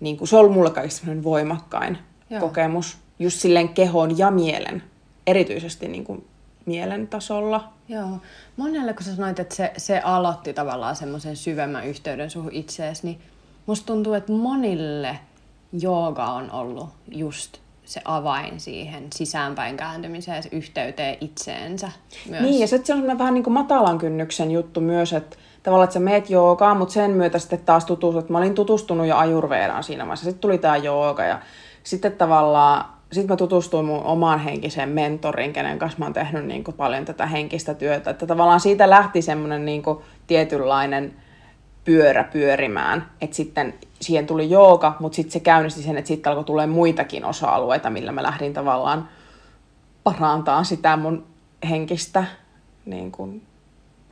niin 0.00 0.16
kuin, 0.16 0.28
se 0.28 0.36
on 0.36 0.40
ollut 0.40 0.54
mulle 0.54 0.70
kaikista 0.70 1.00
semmoinen 1.00 1.24
voimakkain 1.24 1.98
Joo. 2.30 2.40
kokemus. 2.40 2.98
Just 3.18 3.40
silleen 3.40 3.68
kehon 3.68 4.18
ja 4.18 4.30
mielen, 4.30 4.82
erityisesti 5.26 5.88
niin 5.88 6.04
kuin 6.04 6.26
mielen 6.66 7.08
tasolla. 7.08 7.68
Joo. 7.88 8.08
Monelle, 8.56 8.94
kun 8.94 9.02
sä 9.02 9.16
sanoit, 9.16 9.38
että 9.38 9.54
se, 9.54 9.72
se 9.76 10.00
aloitti 10.00 10.52
tavallaan 10.52 10.96
semmoisen 10.96 11.36
syvemmän 11.36 11.86
yhteyden 11.86 12.30
suhun 12.30 12.52
itseesi, 12.52 13.06
niin 13.06 13.20
musta 13.66 13.86
tuntuu, 13.86 14.14
että 14.14 14.32
monille 14.32 15.18
jooga 15.72 16.24
on 16.24 16.50
ollut 16.50 16.88
just 17.08 17.58
se 17.88 18.00
avain 18.04 18.60
siihen 18.60 19.06
sisäänpäin 19.14 19.76
kääntymiseen, 19.76 20.42
se 20.42 20.48
yhteyteen 20.52 21.16
itseensä 21.20 21.90
myös. 22.30 22.42
Niin, 22.42 22.60
ja 22.60 22.66
sitten 22.66 22.86
se 22.86 22.94
on 22.94 23.18
vähän 23.18 23.34
niin 23.34 23.44
kuin 23.44 23.54
matalan 23.54 23.98
kynnyksen 23.98 24.50
juttu 24.50 24.80
myös, 24.80 25.12
että 25.12 25.36
tavallaan, 25.62 25.84
että 25.84 25.94
sä 25.94 26.00
meet 26.00 26.30
joogaan, 26.30 26.76
mutta 26.76 26.94
sen 26.94 27.10
myötä 27.10 27.38
sitten 27.38 27.58
taas 27.58 27.84
tutustut. 27.84 28.30
Mä 28.30 28.38
olin 28.38 28.54
tutustunut 28.54 29.06
jo 29.06 29.16
ajurveedaan 29.16 29.84
siinä 29.84 30.04
vaiheessa. 30.04 30.24
Sitten 30.24 30.40
tuli 30.40 30.58
tämä 30.58 30.76
jooga 30.76 31.24
ja 31.24 31.40
sitten 31.82 32.12
tavallaan 32.12 32.84
sitten 33.12 33.32
mä 33.32 33.36
tutustuin 33.36 33.84
mun 33.84 34.02
omaan 34.02 34.38
henkiseen 34.38 34.88
mentoriin, 34.88 35.52
kenen 35.52 35.78
kanssa 35.78 35.98
mä 35.98 36.04
oon 36.04 36.12
tehnyt 36.12 36.46
niin 36.46 36.64
kuin 36.64 36.76
paljon 36.76 37.04
tätä 37.04 37.26
henkistä 37.26 37.74
työtä. 37.74 38.10
Että 38.10 38.26
tavallaan 38.26 38.60
siitä 38.60 38.90
lähti 38.90 39.22
semmoinen 39.22 39.64
niin 39.64 39.82
kuin 39.82 39.98
tietynlainen 40.26 41.14
pyörä 41.84 42.24
pyörimään. 42.24 43.10
Että 43.20 43.36
sitten 43.36 43.74
siihen 44.00 44.26
tuli 44.26 44.50
jooga, 44.50 44.96
mutta 45.00 45.16
sitten 45.16 45.32
se 45.32 45.40
käynnisti 45.40 45.82
sen, 45.82 45.98
että 45.98 46.08
sitten 46.08 46.30
alkoi 46.30 46.44
tulee 46.44 46.66
muitakin 46.66 47.24
osa-alueita, 47.24 47.90
millä 47.90 48.12
mä 48.12 48.22
lähdin 48.22 48.52
tavallaan 48.52 49.08
parantaa 50.04 50.64
sitä 50.64 50.96
mun 50.96 51.26
henkistä, 51.68 52.24
niin 52.86 53.12
kuin, 53.12 53.42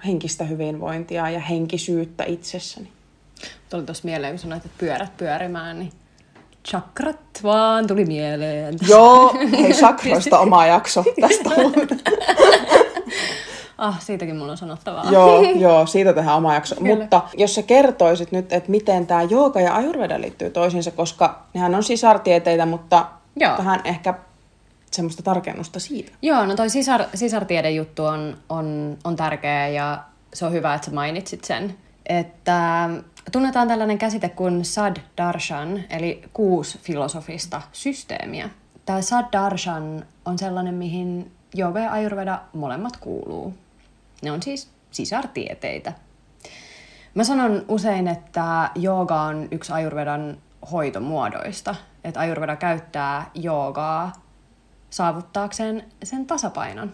henkistä 0.06 0.44
hyvinvointia 0.44 1.30
ja 1.30 1.40
henkisyyttä 1.40 2.24
itsessäni. 2.24 2.88
Tuli 3.70 3.82
tuossa 3.82 4.04
mieleen, 4.04 4.32
kun 4.32 4.38
sanoit, 4.38 4.64
että 4.64 4.78
pyörät 4.78 5.16
pyörimään, 5.16 5.78
niin 5.78 5.92
chakrat 6.68 7.40
vaan 7.42 7.86
tuli 7.86 8.04
mieleen. 8.04 8.74
Joo, 8.88 9.34
hei 9.58 9.72
chakroista 9.80 10.38
oma 10.38 10.66
jakso 10.66 11.04
tästä 11.20 11.50
Ah, 13.78 14.00
siitäkin 14.00 14.36
mulla 14.36 14.52
on 14.52 14.58
sanottavaa. 14.58 15.10
joo, 15.12 15.42
joo, 15.66 15.86
siitä 15.86 16.12
tehdään 16.12 16.36
oma 16.36 16.54
jakso. 16.54 16.74
Kyllä. 16.74 16.96
Mutta 16.96 17.22
jos 17.36 17.54
sä 17.54 17.62
kertoisit 17.62 18.32
nyt, 18.32 18.52
että 18.52 18.70
miten 18.70 19.06
tämä 19.06 19.22
jooga 19.22 19.60
ja 19.60 19.74
ayurveda 19.74 20.20
liittyy 20.20 20.50
toisiinsa, 20.50 20.90
koska 20.90 21.42
nehän 21.54 21.74
on 21.74 21.82
sisartieteitä, 21.82 22.66
mutta 22.66 23.06
joo. 23.36 23.56
tähän 23.56 23.80
ehkä 23.84 24.14
semmoista 24.90 25.22
tarkennusta 25.22 25.80
siitä. 25.80 26.12
Joo, 26.22 26.46
no 26.46 26.56
toi 26.56 26.70
sisar, 26.70 27.04
sisartiedejuttu 27.14 28.04
on, 28.04 28.36
on, 28.48 28.96
on 29.04 29.16
tärkeä 29.16 29.68
ja 29.68 30.02
se 30.34 30.46
on 30.46 30.52
hyvä, 30.52 30.74
että 30.74 30.84
sä 30.84 30.94
mainitsit 30.94 31.44
sen. 31.44 31.76
Että 32.06 32.90
tunnetaan 33.32 33.68
tällainen 33.68 33.98
käsite 33.98 34.28
kuin 34.28 34.64
Sad 34.64 34.96
Darshan, 35.16 35.80
eli 35.90 36.22
kuusi 36.32 36.78
filosofista 36.78 37.62
systeemiä. 37.72 38.50
Tämä 38.86 39.02
Sad 39.02 39.24
Darshan 39.32 40.06
on 40.24 40.38
sellainen, 40.38 40.74
mihin 40.74 41.32
Jooga 41.54 41.80
ja 41.80 41.92
Ayurveda 41.92 42.40
molemmat 42.52 42.96
kuuluu. 42.96 43.54
Ne 44.22 44.32
on 44.32 44.42
siis 44.42 44.70
sisartieteitä. 44.90 45.92
Mä 47.14 47.24
sanon 47.24 47.64
usein, 47.68 48.08
että 48.08 48.70
jooga 48.74 49.20
on 49.20 49.48
yksi 49.50 49.72
Ayurvedan 49.72 50.38
hoitomuodoista. 50.72 51.74
Että 52.04 52.20
Ayurveda 52.20 52.56
käyttää 52.56 53.30
joogaa 53.34 54.12
saavuttaakseen 54.90 55.84
sen 56.02 56.26
tasapainon. 56.26 56.92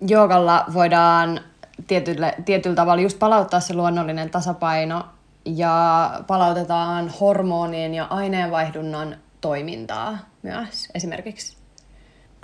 Joogalla 0.00 0.64
voidaan 0.74 1.40
tietyllä, 1.86 2.32
tietyllä 2.44 2.76
tavalla 2.76 3.02
just 3.02 3.18
palauttaa 3.18 3.60
se 3.60 3.74
luonnollinen 3.74 4.30
tasapaino 4.30 5.04
ja 5.44 6.10
palautetaan 6.26 7.08
hormonien 7.20 7.94
ja 7.94 8.04
aineenvaihdunnan 8.04 9.16
toimintaa 9.40 10.18
myös 10.42 10.88
esimerkiksi. 10.94 11.56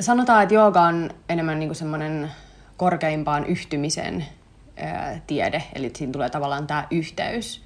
Sanotaan, 0.00 0.42
että 0.42 0.54
jooga 0.54 0.82
on 0.82 1.10
enemmän 1.28 1.58
niin 1.58 1.74
semmoinen 1.74 2.30
korkeimpaan 2.76 3.46
yhtymisen 3.46 4.24
ää, 4.76 5.20
tiede, 5.26 5.62
eli 5.74 5.90
siinä 5.96 6.12
tulee 6.12 6.30
tavallaan 6.30 6.66
tämä 6.66 6.86
yhteys, 6.90 7.64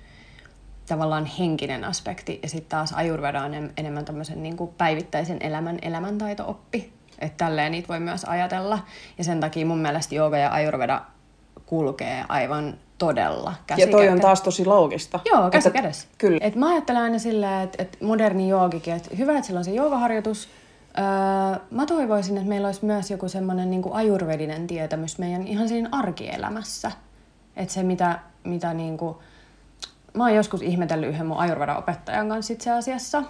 tavallaan 0.88 1.26
henkinen 1.26 1.84
aspekti, 1.84 2.38
ja 2.42 2.48
sitten 2.48 2.68
taas 2.68 2.92
ajurveda 2.92 3.42
on 3.42 3.70
enemmän 3.76 4.04
tämmöisen 4.04 4.42
niin 4.42 4.56
kuin 4.56 4.70
päivittäisen 4.78 5.36
elämän 5.40 5.78
elämäntaito-oppi. 5.82 6.92
Että 7.18 7.44
tälleen 7.44 7.72
niitä 7.72 7.88
voi 7.88 8.00
myös 8.00 8.24
ajatella. 8.24 8.78
Ja 9.18 9.24
sen 9.24 9.40
takia 9.40 9.66
mun 9.66 9.78
mielestä 9.78 10.14
jooga 10.14 10.38
ja 10.38 10.52
ajurveda 10.52 11.02
kulkee 11.66 12.24
aivan 12.28 12.78
todella 12.98 13.54
käsi 13.66 13.80
Ja 13.80 13.86
toi 13.86 14.08
on 14.08 14.20
taas 14.20 14.40
tosi 14.42 14.64
loogista. 14.64 15.20
Joo, 15.24 15.50
käsi 15.50 15.70
kädessä. 15.70 16.08
Kyllä. 16.18 16.38
Et 16.40 16.54
mä 16.54 16.68
ajattelen 16.70 17.02
aina 17.02 17.18
silleen, 17.18 17.60
että 17.60 17.82
et 17.82 17.98
moderni 18.02 18.48
joogikin, 18.48 18.94
että 18.94 19.16
hyvä, 19.16 19.32
että 19.32 19.46
sillä 19.46 19.58
on 19.58 19.64
se 19.64 19.70
joogaharjoitus, 19.70 20.48
Öö, 20.98 21.60
mä 21.70 21.86
toivoisin, 21.86 22.36
että 22.36 22.48
meillä 22.48 22.68
olisi 22.68 22.84
myös 22.84 23.10
joku 23.10 23.28
semmoinen 23.28 23.70
niin 23.70 23.82
ajurvedinen 23.92 24.66
tietämys 24.66 25.18
meidän 25.18 25.46
ihan 25.46 25.68
siinä 25.68 25.88
arkielämässä. 25.92 26.92
Että 27.56 27.74
se, 27.74 27.82
mitä, 27.82 28.18
mitä 28.44 28.74
niin 28.74 28.98
kuin, 28.98 29.16
mä 30.14 30.24
oon 30.24 30.34
joskus 30.34 30.62
ihmetellyt 30.62 31.08
yhden 31.08 31.26
mun 31.26 31.36
ajurveda-opettajan 31.36 32.28
kanssa 32.28 32.52
itse 32.52 32.70
asiassa, 32.70 33.22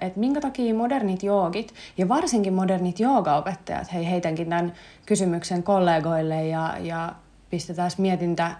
että 0.00 0.20
minkä 0.20 0.40
takia 0.40 0.74
modernit 0.74 1.22
joogit 1.22 1.74
ja 1.98 2.08
varsinkin 2.08 2.54
modernit 2.54 3.00
joogaopettajat, 3.00 3.92
hei 3.92 4.10
heitänkin 4.10 4.48
tämän 4.48 4.72
kysymyksen 5.06 5.62
kollegoille 5.62 6.46
ja, 6.46 6.76
ja 6.80 7.12
pistetään 7.50 7.90
mietintä 7.98 8.56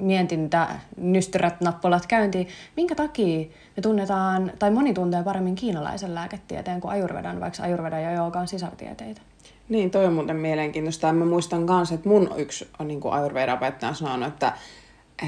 mietintä, 0.00 0.68
nystyrät, 0.96 1.60
nappulat 1.60 2.06
käyntiin. 2.06 2.48
Minkä 2.76 2.94
takia 2.94 3.38
me 3.76 3.82
tunnetaan, 3.82 4.52
tai 4.58 4.70
moni 4.70 4.94
tuntee 4.94 5.22
paremmin 5.22 5.54
kiinalaisen 5.54 6.14
lääketieteen 6.14 6.80
kuin 6.80 6.92
ajurvedan, 6.92 7.40
vaikka 7.40 7.62
ajurveda 7.62 7.98
ja 7.98 8.12
jooga 8.12 8.40
on 8.40 8.48
sisartieteitä? 8.48 9.20
Niin, 9.68 9.90
toi 9.90 10.06
on 10.06 10.12
muuten 10.12 10.36
mielenkiintoista. 10.36 11.12
Mä 11.12 11.24
muistan 11.24 11.62
myös, 11.62 11.92
että 11.92 12.08
mun 12.08 12.30
yksi 12.36 12.68
niin 12.84 13.00
Ayurveda-opettaja 13.10 13.88
on 13.88 13.94
sanonut, 13.94 14.28
että, 14.28 14.52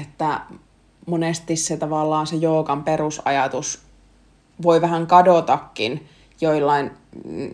että 0.01 0.41
monesti 1.07 1.55
se 1.55 1.77
tavallaan 1.77 2.27
se 2.27 2.35
joogan 2.35 2.83
perusajatus 2.83 3.81
voi 4.63 4.81
vähän 4.81 5.07
kadotakin 5.07 6.07
joillain, 6.41 6.91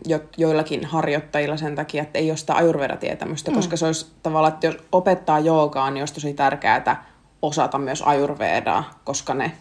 jo, 0.08 0.20
joillakin 0.38 0.86
harjoittajilla 0.86 1.58
sen 1.58 1.76
takia, 1.76 2.04
että 2.04 2.20
ei 2.20 2.32
ole 2.32 2.38
sitä 2.38 2.56
ajurveda-tietämystä, 2.56 3.52
mm. 3.52 3.56
koska 3.56 3.78
se 3.78 3.86
olisi 3.86 4.12
tavallaan, 4.24 4.54
että 4.54 4.68
jos 4.68 4.78
opettaa 4.92 5.40
joogaa, 5.40 5.92
niin 5.92 6.02
olisi 6.02 6.14
tosi 6.14 6.34
tärkeää 6.34 7.09
osata 7.42 7.78
myös 7.78 8.02
ajurvedaa, 8.02 9.00
koska 9.04 9.34
ne 9.34 9.52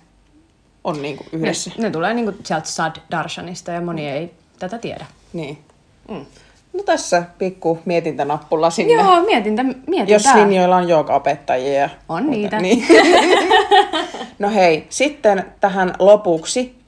on 0.84 1.02
niin 1.02 1.16
kuin 1.16 1.28
yhdessä. 1.32 1.70
Ne, 1.76 1.82
ne 1.82 1.90
tulee 1.90 2.14
niin 2.14 2.24
kuin 2.24 2.36
sieltä 2.44 2.66
Sad 2.66 2.96
Darshanista 3.10 3.70
ja 3.70 3.80
moni 3.80 4.08
ei 4.08 4.34
tätä 4.58 4.78
tiedä. 4.78 5.06
Niin. 5.32 5.58
Mm. 6.08 6.26
No 6.72 6.82
tässä 6.82 7.22
pikku 7.38 7.78
mietintänappula 7.84 8.70
sinne. 8.70 8.92
Joo, 8.92 9.22
mietintä, 9.22 9.62
mietintä. 9.62 10.12
Jos 10.12 10.34
linjoilla 10.34 10.76
on 10.76 10.88
joogaopettajia. 10.88 11.90
On 12.08 12.22
mutta, 12.22 12.36
niitä. 12.36 12.58
Niin. 12.60 12.86
no 14.38 14.50
hei, 14.50 14.86
sitten 14.88 15.44
tähän 15.60 15.94
lopuksi, 15.98 16.78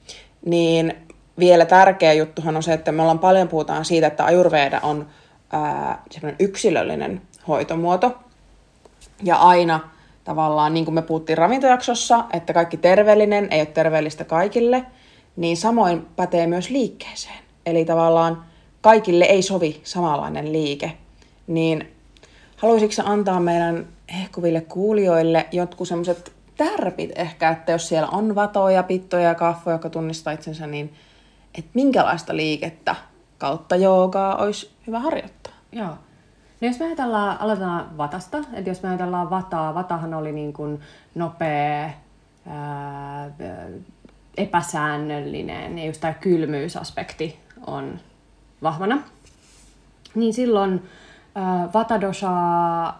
niin 0.45 0.93
vielä 1.39 1.65
tärkeä 1.65 2.13
juttuhan 2.13 2.55
on 2.55 2.63
se, 2.63 2.73
että 2.73 2.91
me 2.91 3.01
ollaan 3.01 3.19
paljon 3.19 3.47
puhutaan 3.47 3.85
siitä, 3.85 4.07
että 4.07 4.25
ajurveeda 4.25 4.79
on 4.83 5.07
ää, 5.51 6.03
yksilöllinen 6.39 7.21
hoitomuoto. 7.47 8.17
Ja 9.23 9.35
aina 9.35 9.79
tavallaan, 10.23 10.73
niin 10.73 10.85
kuin 10.85 10.95
me 10.95 11.01
puhuttiin 11.01 11.37
ravintojaksossa, 11.37 12.25
että 12.33 12.53
kaikki 12.53 12.77
terveellinen 12.77 13.47
ei 13.51 13.59
ole 13.59 13.65
terveellistä 13.65 14.23
kaikille, 14.23 14.85
niin 15.35 15.57
samoin 15.57 16.05
pätee 16.15 16.47
myös 16.47 16.69
liikkeeseen. 16.69 17.39
Eli 17.65 17.85
tavallaan 17.85 18.43
kaikille 18.81 19.25
ei 19.25 19.41
sovi 19.41 19.81
samanlainen 19.83 20.53
liike. 20.53 20.97
Niin 21.47 21.91
haluaisitko 22.57 23.01
antaa 23.05 23.39
meidän 23.39 23.87
hehkuville 24.13 24.61
kuulijoille 24.61 25.47
jotkut 25.51 25.87
semmoiset 25.87 26.33
tärpit 26.57 27.11
ehkä, 27.15 27.49
että 27.49 27.71
jos 27.71 27.87
siellä 27.87 28.07
on 28.07 28.35
vatoja, 28.35 28.83
pittoja 28.83 29.23
ja 29.23 29.35
kaffoja, 29.35 29.73
jotka 29.73 29.89
tunnistaa 29.89 30.33
itsensä, 30.33 30.67
niin 30.67 30.93
että 31.57 31.71
minkälaista 31.73 32.35
liikettä 32.35 32.95
kautta 33.37 33.75
joogaa 33.75 34.35
olisi 34.35 34.71
hyvä 34.87 34.99
harjoittaa. 34.99 35.53
Joo. 35.71 35.95
No 36.61 36.67
jos 36.67 36.79
me 36.79 36.85
ajatellaan, 36.85 37.41
aloitetaan 37.41 37.97
vatasta, 37.97 38.37
että 38.53 38.69
jos 38.69 38.83
me 38.83 38.89
ajatellaan 38.89 39.29
vataa, 39.29 39.73
vatahan 39.73 40.13
oli 40.13 40.31
niin 40.31 40.53
kuin 40.53 40.81
nopea, 41.15 41.89
ää, 42.47 43.31
epäsäännöllinen 44.37 45.79
ja 45.79 45.85
just 45.85 46.01
tämä 46.01 46.13
kylmyysaspekti 46.13 47.39
on 47.67 47.99
vahvana, 48.63 48.97
niin 50.15 50.33
silloin 50.33 50.89
ää, 51.35 51.69
vatadosha 51.73 52.93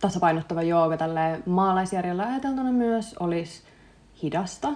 tasapainottava 0.00 0.62
jooga 0.62 0.96
tälle 0.96 1.40
maalaisjärjellä 1.46 2.26
ajateltuna 2.26 2.72
myös 2.72 3.16
olisi 3.20 3.62
hidasta. 4.22 4.68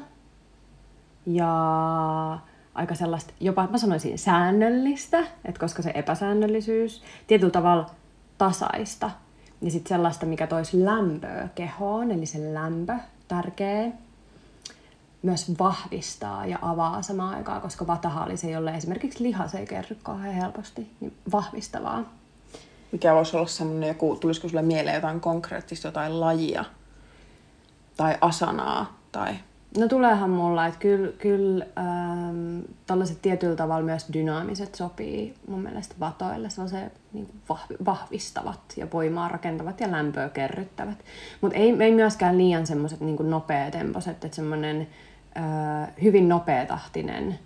Ja 1.26 2.38
aika 2.78 2.94
sellaista, 2.94 3.32
jopa 3.40 3.68
mä 3.70 3.78
sanoisin 3.78 4.18
säännöllistä, 4.18 5.18
että 5.20 5.60
koska 5.60 5.82
se 5.82 5.92
epäsäännöllisyys, 5.94 7.02
tietyllä 7.26 7.52
tavalla 7.52 7.90
tasaista. 8.38 9.10
Ja 9.62 9.70
sitten 9.70 9.88
sellaista, 9.88 10.26
mikä 10.26 10.46
toisi 10.46 10.84
lämpöä 10.84 11.48
kehoon, 11.54 12.10
eli 12.10 12.26
se 12.26 12.54
lämpö, 12.54 12.92
tärkeä, 13.28 13.90
myös 15.22 15.58
vahvistaa 15.58 16.46
ja 16.46 16.58
avaa 16.62 17.02
samaan 17.02 17.34
aikaan, 17.34 17.60
koska 17.60 17.98
se, 18.34 18.50
jolle 18.50 18.70
esimerkiksi 18.70 19.24
lihas 19.24 19.54
ei 19.54 19.66
kerry 19.66 19.96
kauhean 20.02 20.34
helposti, 20.34 20.90
niin 21.00 21.12
vahvistavaa. 21.32 22.04
Mikä 22.92 23.14
voisi 23.14 23.36
olla 23.36 23.46
semmoinen 23.46 23.88
joku, 23.88 24.16
tulisiko 24.16 24.48
sulle 24.48 24.62
mieleen 24.62 24.94
jotain 24.94 25.20
konkreettista, 25.20 25.88
jotain 25.88 26.20
lajia 26.20 26.64
tai 27.96 28.18
asanaa 28.20 28.98
tai 29.12 29.34
No 29.76 29.88
tuleehan 29.88 30.30
mulla, 30.30 30.66
että 30.66 30.80
kyllä, 30.80 31.12
kyllä 31.12 31.66
ähm, 31.78 32.60
tällaiset 32.86 33.22
tietyllä 33.22 33.56
tavalla 33.56 33.84
myös 33.84 34.06
dynaamiset 34.12 34.74
sopii 34.74 35.34
mun 35.48 35.62
mielestä 35.62 35.94
vatoille, 36.00 36.50
se 36.50 36.90
niin 37.12 37.28
vahvistavat 37.84 38.60
ja 38.76 38.86
voimaa 38.92 39.28
rakentavat 39.28 39.80
ja 39.80 39.90
lämpöä 39.90 40.28
kerryttävät. 40.28 40.98
Mutta 41.40 41.56
ei, 41.56 41.76
ei 41.80 41.94
myöskään 41.94 42.38
liian 42.38 42.66
semmoiset 42.66 43.00
niin 43.00 43.30
nopeatempoiset, 43.30 44.24
että 44.24 44.36
semmoinen 44.36 44.88
äh, 45.36 45.88
hyvin 46.02 46.28
nopeatahtinen 46.28 47.38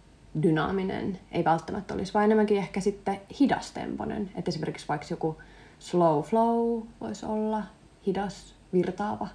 dynaaminen, 0.43 1.19
ei 1.33 1.45
välttämättä 1.45 1.95
olisi, 1.95 2.15
vaan 2.15 2.25
enemmänkin 2.25 2.59
ehkä 2.59 2.81
sitten 2.81 3.21
hidastemponen. 3.41 4.31
Että 4.35 4.49
esimerkiksi 4.49 4.89
vaikka 4.89 5.07
joku 5.11 5.39
slow 5.79 6.23
flow 6.23 6.83
voisi 7.01 7.27
olla 7.27 7.63
hidas, 8.07 8.55
virtaava 8.73 9.29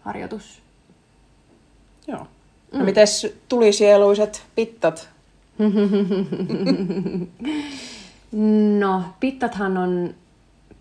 harjoitus. 0.00 0.65
Joo. 2.08 2.26
No 2.72 2.78
mm. 2.78 2.84
mites 2.84 3.36
tulisieluiset 3.48 4.46
pittat? 4.54 5.08
no, 8.80 9.02
pittathan 9.20 9.76
on 9.76 10.14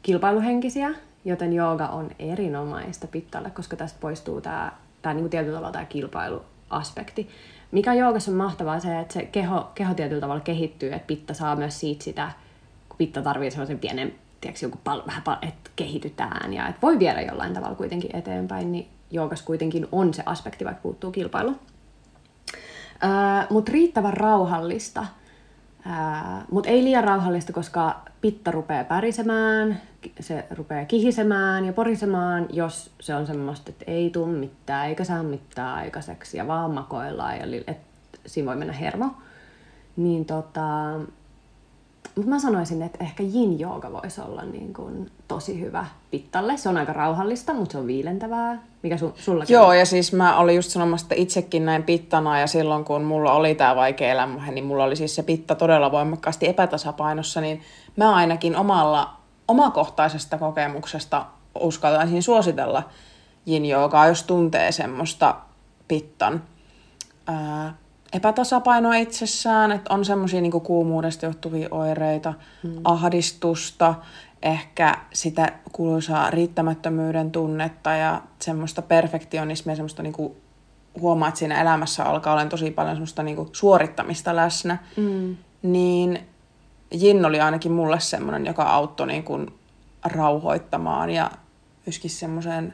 kilpailuhenkisiä, 0.01 0.91
joten 1.25 1.53
jooga 1.53 1.87
on 1.87 2.11
erinomaista 2.19 3.07
pittalle, 3.07 3.49
koska 3.49 3.75
tästä 3.75 3.97
poistuu 4.01 4.41
tämä, 4.41 4.71
tämä 5.01 5.13
niin 5.13 5.29
tietyllä 5.29 5.55
tavalla 5.55 5.71
tämä 5.71 5.85
kilpailuaspekti. 5.85 7.29
Mikä 7.71 7.93
joogassa 7.93 8.31
on 8.31 8.37
mahtavaa 8.37 8.79
se, 8.79 8.99
että 8.99 9.13
se 9.13 9.25
keho, 9.25 9.71
keho 9.75 9.93
tietyllä 9.93 10.21
tavalla 10.21 10.41
kehittyy, 10.41 10.93
että 10.93 11.07
pitta 11.07 11.33
saa 11.33 11.55
myös 11.55 11.79
siitä 11.79 12.03
sitä, 12.03 12.31
kun 12.89 12.97
pitta 12.97 13.21
tarvitsee 13.21 13.51
sellaisen 13.51 13.79
pienen, 13.79 14.15
tiedätkö, 14.41 14.65
joku 14.65 14.79
pal, 14.83 15.01
vähän 15.07 15.23
pal, 15.23 15.37
että 15.41 15.69
kehitytään 15.75 16.53
ja 16.53 16.67
että 16.67 16.81
voi 16.81 16.99
viedä 16.99 17.21
jollain 17.21 17.53
tavalla 17.53 17.75
kuitenkin 17.75 18.15
eteenpäin, 18.15 18.71
niin 18.71 18.87
joogas 19.11 19.41
kuitenkin 19.41 19.87
on 19.91 20.13
se 20.13 20.23
aspekti, 20.25 20.65
vaikka 20.65 20.81
puuttuu 20.81 21.11
kilpailu. 21.11 21.55
Mutta 23.49 23.71
riittävän 23.71 24.13
rauhallista. 24.13 25.05
Mutta 26.51 26.69
ei 26.69 26.83
liian 26.83 27.03
rauhallista, 27.03 27.53
koska 27.53 28.01
pitta 28.21 28.51
rupeaa 28.51 28.83
pärisemään, 28.83 29.81
se 30.19 30.45
rupeaa 30.51 30.85
kihisemään 30.85 31.65
ja 31.65 31.73
porisemaan, 31.73 32.47
jos 32.53 32.91
se 32.99 33.15
on 33.15 33.27
semmoista, 33.27 33.71
että 33.71 33.85
ei 33.87 34.09
tuu 34.09 34.25
mitään, 34.25 34.87
eikä 34.87 35.03
saa 35.03 35.23
mitään 35.23 35.75
aikaiseksi 35.75 36.37
ja 36.37 36.47
vaan 36.47 36.71
makoillaan 36.71 37.53
et, 37.67 37.77
siinä 38.25 38.47
voi 38.47 38.55
mennä 38.55 38.73
hermo. 38.73 39.15
Niin 39.95 40.25
tota, 40.25 40.99
mutta 42.15 42.29
mä 42.29 42.39
sanoisin, 42.39 42.81
että 42.81 43.03
ehkä 43.03 43.23
yin 43.23 43.59
jooga 43.59 43.91
voisi 43.91 44.21
olla 44.21 44.41
niin 44.43 44.73
kuin 44.73 45.11
tosi 45.27 45.59
hyvä 45.61 45.85
pittalle. 46.11 46.57
Se 46.57 46.69
on 46.69 46.77
aika 46.77 46.93
rauhallista, 46.93 47.53
mutta 47.53 47.71
se 47.71 47.77
on 47.77 47.87
viilentävää. 47.87 48.61
Mikä 48.83 48.95
su- 48.95 49.13
sullakin 49.15 49.53
Joo, 49.53 49.67
on? 49.67 49.79
ja 49.79 49.85
siis 49.85 50.13
mä 50.13 50.37
olin 50.37 50.55
just 50.55 50.71
sanomassa, 50.71 51.05
että 51.05 51.15
itsekin 51.15 51.65
näin 51.65 51.83
pittana, 51.83 52.39
ja 52.39 52.47
silloin 52.47 52.85
kun 52.85 53.03
mulla 53.03 53.33
oli 53.33 53.55
tämä 53.55 53.75
vaikea 53.75 54.11
elämä, 54.11 54.51
niin 54.51 54.65
mulla 54.65 54.83
oli 54.83 54.95
siis 54.95 55.15
se 55.15 55.23
pitta 55.23 55.55
todella 55.55 55.91
voimakkaasti 55.91 56.47
epätasapainossa, 56.47 57.41
niin 57.41 57.61
mä 57.95 58.15
ainakin 58.15 58.55
omalla, 58.55 59.13
omakohtaisesta 59.47 60.37
kokemuksesta 60.37 61.25
uskaltaisin 61.59 62.23
suositella 62.23 62.83
yin 63.47 63.65
joogaa, 63.65 64.07
jos 64.07 64.23
tuntee 64.23 64.71
semmoista 64.71 65.35
pittan 65.87 66.43
ää, 67.27 67.73
epätasapainoa 68.15 68.95
itsessään, 68.95 69.71
että 69.71 69.93
on 69.93 70.05
semmoisia 70.05 70.41
niin 70.41 70.51
kuumuudesta 70.51 71.25
johtuvia 71.25 71.67
oireita, 71.71 72.33
hmm. 72.63 72.81
ahdistusta, 72.83 73.95
ehkä 74.43 74.97
sitä 75.13 75.51
kuuluisaa 75.71 76.29
riittämättömyyden 76.29 77.31
tunnetta 77.31 77.91
ja 77.91 78.21
semmoista 78.41 78.81
perfektionismia, 78.81 79.75
semmoista 79.75 80.03
niin 80.03 80.13
kuin 80.13 80.33
huomaa, 81.01 81.27
että 81.27 81.39
siinä 81.39 81.61
elämässä 81.61 82.03
alkaa 82.03 82.33
olla 82.33 82.45
tosi 82.45 82.71
paljon 82.71 82.95
semmoista 82.95 83.23
niin 83.23 83.35
kuin 83.35 83.49
suorittamista 83.51 84.35
läsnä, 84.35 84.77
mm. 84.97 85.37
niin 85.61 86.19
Jin 86.91 87.25
oli 87.25 87.39
ainakin 87.39 87.71
mulle 87.71 87.99
semmoinen, 87.99 88.45
joka 88.45 88.63
auttoi 88.63 89.07
niin 89.07 89.23
kuin 89.23 89.53
rauhoittamaan 90.05 91.09
ja 91.09 91.31
myöskin 91.85 92.11
semmoiseen 92.11 92.73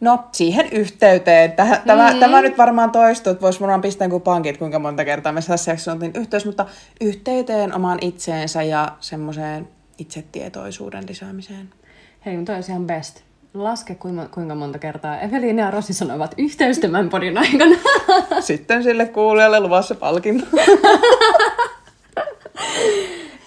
No, 0.00 0.24
siihen 0.32 0.68
yhteyteen. 0.72 1.52
Tämä, 1.52 1.70
mm-hmm. 1.70 1.86
tämä, 1.86 2.14
tämä 2.20 2.42
nyt 2.42 2.58
varmaan 2.58 2.90
toistuu, 2.90 3.30
että 3.30 3.42
voisi 3.42 3.60
varmaan 3.60 3.80
pistää 3.80 4.08
kuin 4.08 4.22
pankit, 4.22 4.56
kuinka 4.56 4.78
monta 4.78 5.04
kertaa 5.04 5.32
me 5.32 5.40
tässä 5.42 5.76
sanottiin 5.76 6.12
yhteys, 6.14 6.46
mutta 6.46 6.66
yhteyteen 7.00 7.74
omaan 7.74 7.98
itseensä 8.00 8.62
ja 8.62 8.88
semmoiseen 9.00 9.68
itsetietoisuuden 9.98 11.04
lisäämiseen. 11.08 11.68
Hei, 12.26 12.36
mutta 12.36 12.54
olisi 12.54 12.72
ihan 12.72 12.86
best. 12.86 13.20
Laske 13.54 13.94
kuinka, 13.94 14.26
kuinka 14.26 14.54
monta 14.54 14.78
kertaa 14.78 15.20
Evelina 15.20 15.62
ja 15.62 15.70
Rossi 15.70 15.92
sanoivat 15.92 16.34
yhteys 16.38 16.78
tämän 16.78 17.08
podin 17.08 17.38
aikana. 17.38 17.76
Sitten 18.40 18.82
sille 18.82 19.06
kuulijalle 19.06 19.60
luvassa 19.60 19.94
palkinto. 19.94 20.46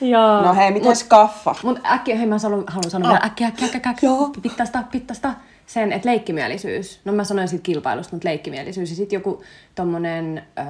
Joo. 0.01 0.41
No 0.41 0.53
hei, 0.53 0.71
miten 0.71 0.91
kaffa? 1.07 1.55
Mutta 1.63 1.81
äkkiä, 1.93 2.15
hei 2.15 2.25
mä 2.25 2.37
haluan, 2.43 2.63
haluan 2.67 2.91
sanoa 2.91 3.11
oh. 3.11 3.25
äkkiä, 3.25 3.47
äkkiä, 3.47 3.65
äkkiä, 3.65 3.81
äkkiä. 3.91 4.09
Joo. 4.09 4.29
Pittasta, 4.41 4.83
pittasta 4.91 5.33
sen, 5.73 5.91
että 5.91 6.09
leikkimielisyys, 6.09 6.99
no 7.05 7.13
mä 7.13 7.23
sanoin 7.23 7.47
siitä 7.47 7.63
kilpailusta, 7.63 8.15
mutta 8.15 8.27
leikkimielisyys 8.27 8.89
ja 8.89 8.95
sitten 8.95 9.17
joku 9.17 9.41
tommonen, 9.75 10.43
öö, 10.59 10.65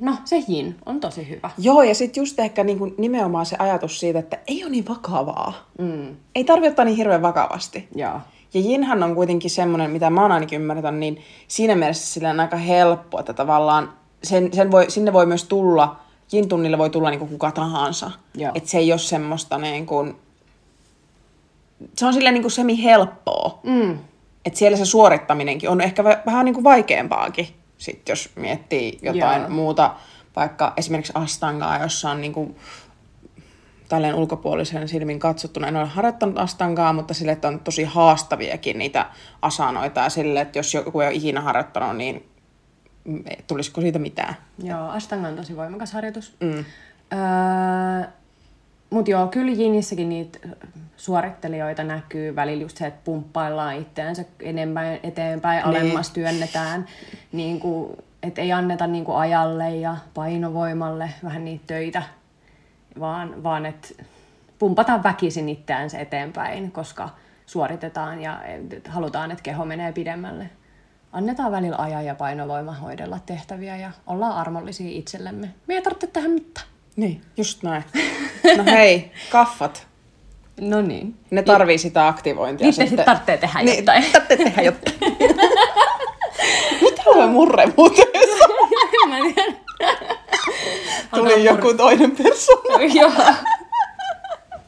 no 0.00 0.16
se 0.24 0.42
jin 0.48 0.76
on 0.86 1.00
tosi 1.00 1.28
hyvä. 1.28 1.50
Joo, 1.58 1.82
ja 1.82 1.94
sitten 1.94 2.20
just 2.20 2.38
ehkä 2.38 2.64
niinku 2.64 2.94
nimenomaan 2.98 3.46
se 3.46 3.56
ajatus 3.58 4.00
siitä, 4.00 4.18
että 4.18 4.38
ei 4.46 4.64
ole 4.64 4.70
niin 4.70 4.88
vakavaa. 4.88 5.70
Mm. 5.78 6.16
Ei 6.34 6.44
tarvitse 6.44 6.70
ottaa 6.70 6.84
niin 6.84 6.96
hirveän 6.96 7.22
vakavasti. 7.22 7.88
Joo. 7.94 8.20
Ja 8.54 8.60
jinhan 8.60 9.02
on 9.02 9.14
kuitenkin 9.14 9.50
semmoinen, 9.50 9.90
mitä 9.90 10.10
mä 10.10 10.22
oon 10.22 10.32
ainakin 10.32 10.60
ymmärtänyt, 10.60 11.00
niin 11.00 11.20
siinä 11.48 11.74
mielessä 11.74 12.12
sillä 12.12 12.30
on 12.30 12.40
aika 12.40 12.56
helppo, 12.56 13.20
että 13.20 13.32
tavallaan 13.32 13.92
sen, 14.24 14.52
sen 14.52 14.70
voi, 14.70 14.90
sinne 14.90 15.12
voi 15.12 15.26
myös 15.26 15.44
tulla, 15.44 15.96
jin-tunnille 16.32 16.78
voi 16.78 16.90
tulla 16.90 17.10
niin 17.10 17.18
kuin 17.18 17.30
kuka 17.30 17.50
tahansa. 17.50 18.10
Että 18.54 18.70
se 18.70 18.78
ei 18.78 18.92
ole 18.92 18.98
semmoista 18.98 19.58
niin 19.58 19.86
kuin, 19.86 20.16
se 21.96 22.06
on 22.06 22.14
silleen 22.14 22.34
niin 22.34 22.42
kuin 22.42 22.52
semi-helppoa. 22.52 23.60
Mm. 23.62 23.98
Että 24.44 24.58
siellä 24.58 24.78
se 24.78 24.84
suorittaminenkin 24.84 25.70
on 25.70 25.80
ehkä 25.80 26.04
vähän 26.04 26.44
niin 26.44 26.54
kuin 26.54 26.64
vaikeampaakin, 26.64 27.48
sit 27.78 28.08
jos 28.08 28.30
miettii 28.36 28.98
jotain 29.02 29.40
Joo. 29.40 29.50
muuta, 29.50 29.94
vaikka 30.36 30.72
esimerkiksi 30.76 31.12
astangaa, 31.16 31.82
jossa 31.82 32.10
on 32.10 32.20
niin 32.20 32.32
kuin, 32.32 32.56
tälleen 33.88 34.14
ulkopuolisen 34.14 34.88
silmin 34.88 35.18
katsottuna. 35.18 35.68
En 35.68 35.76
ole 35.76 35.86
harjoittanut 35.86 36.38
astangaa, 36.38 36.92
mutta 36.92 37.14
sille, 37.14 37.32
että 37.32 37.48
on 37.48 37.60
tosi 37.60 37.84
haastaviakin 37.84 38.78
niitä 38.78 39.06
asanoita 39.42 40.00
ja 40.00 40.10
sille, 40.10 40.40
että 40.40 40.58
jos 40.58 40.74
joku 40.74 41.00
ei 41.00 41.08
ole 41.08 41.16
ikinä 41.16 41.40
harjoittanut, 41.40 41.96
niin 41.96 42.26
tulisiko 43.46 43.80
siitä 43.80 43.98
mitään? 43.98 44.36
Joo, 44.62 44.88
astanga 44.88 45.28
on 45.28 45.36
tosi 45.36 45.56
voimakas 45.56 45.92
harjoitus. 45.92 46.36
Mm. 46.40 46.64
Öö, 47.12 48.08
mutta 48.92 49.10
joo, 49.10 49.26
kyllä 49.26 49.52
Jinissäkin 49.52 50.08
niitä 50.08 50.38
suorittelijoita 50.96 51.84
näkyy 51.84 52.36
välillä 52.36 52.62
just 52.62 52.76
se, 52.76 52.86
että 52.86 53.00
pumppaillaan 53.04 53.76
itseänsä 53.76 54.24
enemmän 54.40 54.98
eteenpäin, 55.02 55.56
niin. 55.56 55.66
alemmas 55.66 56.10
työnnetään, 56.10 56.86
niin 57.32 57.60
kuin, 57.60 57.96
että 58.22 58.40
ei 58.40 58.52
anneta 58.52 58.86
niin 58.86 59.04
kuin 59.04 59.18
ajalle 59.18 59.76
ja 59.76 59.96
painovoimalle 60.14 61.10
vähän 61.24 61.44
niitä 61.44 61.64
töitä, 61.66 62.02
vaan, 63.00 63.42
vaan 63.42 63.66
että 63.66 63.88
pumpataan 64.58 65.02
väkisin 65.02 65.48
itseänsä 65.48 65.98
eteenpäin, 65.98 66.72
koska 66.72 67.08
suoritetaan 67.46 68.22
ja 68.22 68.40
halutaan, 68.88 69.30
että 69.30 69.42
keho 69.42 69.64
menee 69.64 69.92
pidemmälle. 69.92 70.50
Annetaan 71.12 71.52
välillä 71.52 71.76
ajan 71.76 72.04
ja 72.04 72.14
painovoima 72.14 72.72
hoidella 72.72 73.18
tehtäviä 73.26 73.76
ja 73.76 73.90
ollaan 74.06 74.36
armollisia 74.36 74.90
itsellemme. 74.90 75.50
Me 75.66 75.74
ei 75.74 75.82
tarvitse 75.82 76.06
tehdä 76.06 76.28
mitään. 76.28 76.71
Niin, 76.96 77.20
just 77.36 77.62
näin. 77.62 77.84
No 78.56 78.64
hei, 78.64 79.10
kaffat. 79.30 79.86
No 80.60 80.82
niin. 80.82 81.14
Ne 81.30 81.42
tarvii 81.42 81.78
sitä 81.78 82.08
aktivointia. 82.08 82.66
Niitä 82.66 82.86
sitten 82.86 83.04
tarvitsee 83.04 83.36
tehdä 83.36 83.62
niin, 83.62 83.76
jotain. 83.78 84.04
Tarvitsee 84.12 84.36
tehdä 84.36 84.62
jotain. 84.72 84.96
Mitä 86.80 87.02
on 87.06 87.30
murre 87.30 87.72
muuten? 87.76 88.04
Tuli 91.14 91.44
joku 91.44 91.62
murre. 91.62 91.76
toinen 91.76 92.10
persona. 92.10 92.84
Joo. 92.94 93.12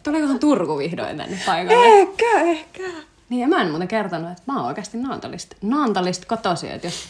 Tulikohan 0.02 0.38
Turku 0.38 0.78
vihdoin 0.78 1.16
tänne 1.16 1.38
paikalle? 1.46 1.86
Ehkä, 1.86 2.40
ehkä. 2.40 2.82
Niin, 3.28 3.40
ja 3.40 3.48
mä 3.48 3.62
en 3.62 3.70
muuten 3.70 3.88
kertonut, 3.88 4.30
että 4.30 4.42
mä 4.46 4.56
oon 4.58 4.66
oikeasti 4.66 4.98
Naantalista, 4.98 5.56
Naantalista 5.62 6.26
kotoisin, 6.26 6.70
että 6.70 6.86
jos, 6.86 7.04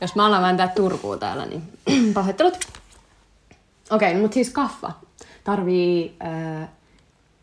jos 0.00 0.14
mä 0.14 0.26
alan 0.26 0.42
vääntää 0.42 0.68
Turkuun 0.68 1.18
täällä, 1.18 1.46
niin 1.46 1.62
pahoittelut. 2.14 2.58
Okei, 3.92 4.08
okay, 4.08 4.14
no, 4.14 4.20
mutta 4.22 4.34
siis 4.34 4.50
kaffa 4.50 4.92
tarvii 5.44 6.16
äh, 6.24 6.68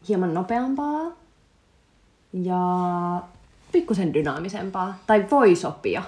hieman 0.08 0.34
nopeampaa 0.34 1.12
ja 2.34 2.60
pikkusen 3.72 4.14
dynaamisempaa. 4.14 4.95
Tai 5.08 5.26
voi 5.32 5.56
sopia. 5.56 6.04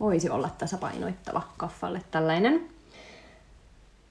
Voisi 0.00 0.30
olla 0.30 0.48
tasapainoittava 0.58 1.42
kaffalle 1.56 2.02
tällainen. 2.10 2.68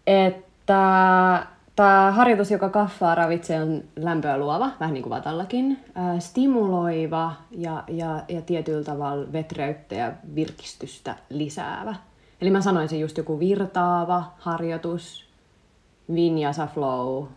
Että 0.07 1.45
tämä 1.75 2.11
harjoitus, 2.11 2.51
joka 2.51 2.69
kaffaa 2.69 3.15
ravitsee, 3.15 3.61
on 3.61 3.83
lämpöä 3.95 4.37
luova, 4.37 4.69
vähän 4.79 4.93
niin 4.93 5.03
kuin 5.03 5.15
vatallakin, 5.15 5.79
äh, 5.97 6.19
stimuloiva 6.19 7.33
ja, 7.51 7.83
ja, 7.87 8.23
ja 8.27 8.41
tietyllä 8.41 8.83
tavalla 8.83 9.33
vetreyttä 9.33 9.95
ja 9.95 10.11
virkistystä 10.35 11.15
lisäävä. 11.29 11.95
Eli 12.41 12.51
mä 12.51 12.61
sanoisin 12.61 12.99
just 12.99 13.17
joku 13.17 13.39
virtaava 13.39 14.23
harjoitus, 14.37 15.28
Vinyasa 16.13 16.67
Flow 16.67 17.27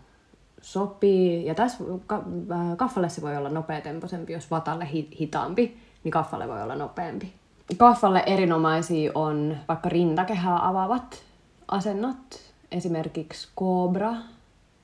sopii. 0.62 1.46
Ja 1.46 1.54
tässä 1.54 1.84
äh, 2.12 2.76
kaffalle 2.76 3.08
se 3.08 3.22
voi 3.22 3.36
olla 3.36 3.48
nopeatempoisempi, 3.48 4.32
jos 4.32 4.50
vatalle 4.50 4.88
hitaampi, 5.20 5.76
niin 6.04 6.12
kaffalle 6.12 6.48
voi 6.48 6.62
olla 6.62 6.74
nopeampi. 6.74 7.32
Kaffalle 7.76 8.22
erinomaisia 8.26 9.12
on 9.14 9.56
vaikka 9.68 9.88
rintakehää 9.88 10.68
avaavat 10.68 11.22
asennot, 11.68 12.40
esimerkiksi 12.72 13.48
Cobra 13.58 14.14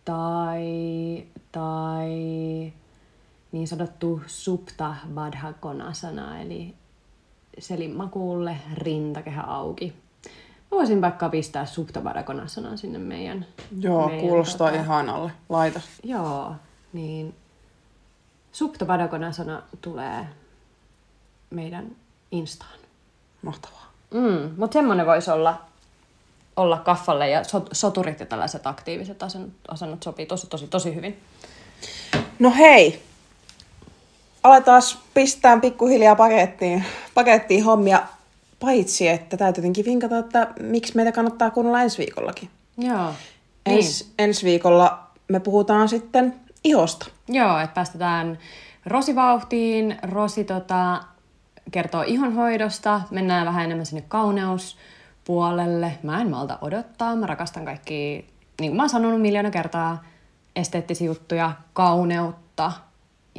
tai, 0.04 1.24
tai 1.52 2.08
niin 3.52 3.68
sanottu 3.68 4.20
Supta 4.26 4.94
Badha 5.14 5.52
Konasana, 5.52 6.40
eli 6.40 6.74
selimmakuulle 7.58 8.56
rintakehä 8.74 9.42
auki. 9.42 9.94
Voisin 10.70 11.00
vaikka 11.00 11.28
pistää 11.28 11.66
Konasana 12.24 12.76
sinne 12.76 12.98
meidän... 12.98 13.46
Joo, 13.80 14.06
meidän, 14.06 14.20
kuulostaa 14.20 14.70
tota- 14.70 14.74
ihanalle. 14.74 15.32
Laita. 15.48 15.80
Joo, 16.04 16.54
niin 16.92 17.34
Supta 18.52 18.84
Badha 18.84 19.08
Konasana 19.08 19.62
tulee 19.80 20.26
meidän 21.50 21.96
Instaan. 22.30 22.78
Mahtavaa. 23.42 23.92
Mm, 24.10 24.50
mutta 24.56 24.72
semmoinen 24.72 25.06
voisi 25.06 25.30
olla, 25.30 25.60
olla 26.56 26.78
kaffalle 26.78 27.30
ja 27.30 27.44
sot, 27.44 27.68
soturit 27.72 28.20
ja 28.20 28.26
tällaiset 28.26 28.66
aktiiviset 28.66 29.22
asennot, 29.22 29.50
asennot 29.68 30.02
sopii 30.02 30.26
tosi, 30.26 30.46
tosi, 30.46 30.66
tosi 30.66 30.94
hyvin. 30.94 31.20
No 32.38 32.50
hei, 32.50 33.02
aletaan 34.42 34.82
pistää 35.14 35.60
pikkuhiljaa 35.60 36.16
pakettiin, 36.16 36.84
pakettiin 37.14 37.64
hommia, 37.64 38.02
paitsi 38.60 39.08
että 39.08 39.36
täytyy 39.36 39.62
jotenkin 39.62 39.84
vinkata, 39.84 40.18
että 40.18 40.48
miksi 40.60 40.96
meitä 40.96 41.12
kannattaa 41.12 41.50
kuunnella 41.50 41.82
ensi 41.82 41.98
viikollakin. 41.98 42.50
Joo. 42.78 43.14
Ens, 43.66 44.04
niin. 44.04 44.14
Ensi 44.18 44.46
viikolla 44.46 45.08
me 45.28 45.40
puhutaan 45.40 45.88
sitten 45.88 46.34
ihosta. 46.64 47.06
Joo, 47.28 47.58
että 47.58 47.74
päästetään 47.74 48.38
Rosi-vauhtiin. 48.86 49.96
Rosi 50.02 50.44
tota, 50.44 51.00
kertoo 51.70 52.02
ihonhoidosta. 52.02 53.00
Mennään 53.10 53.46
vähän 53.46 53.64
enemmän 53.64 53.86
sinne 53.86 54.04
kauneuspuolelle. 54.08 55.98
Mä 56.02 56.20
en 56.20 56.30
malta 56.30 56.58
odottaa. 56.60 57.16
Mä 57.16 57.26
rakastan 57.26 57.64
kaikki, 57.64 58.26
niin 58.60 58.70
kuin 58.70 58.76
mä 58.76 58.82
oon 58.82 58.90
sanonut 58.90 59.20
miljoona 59.20 59.50
kertaa, 59.50 60.04
esteettisiä 60.56 61.06
juttuja, 61.06 61.52
kauneutta 61.72 62.72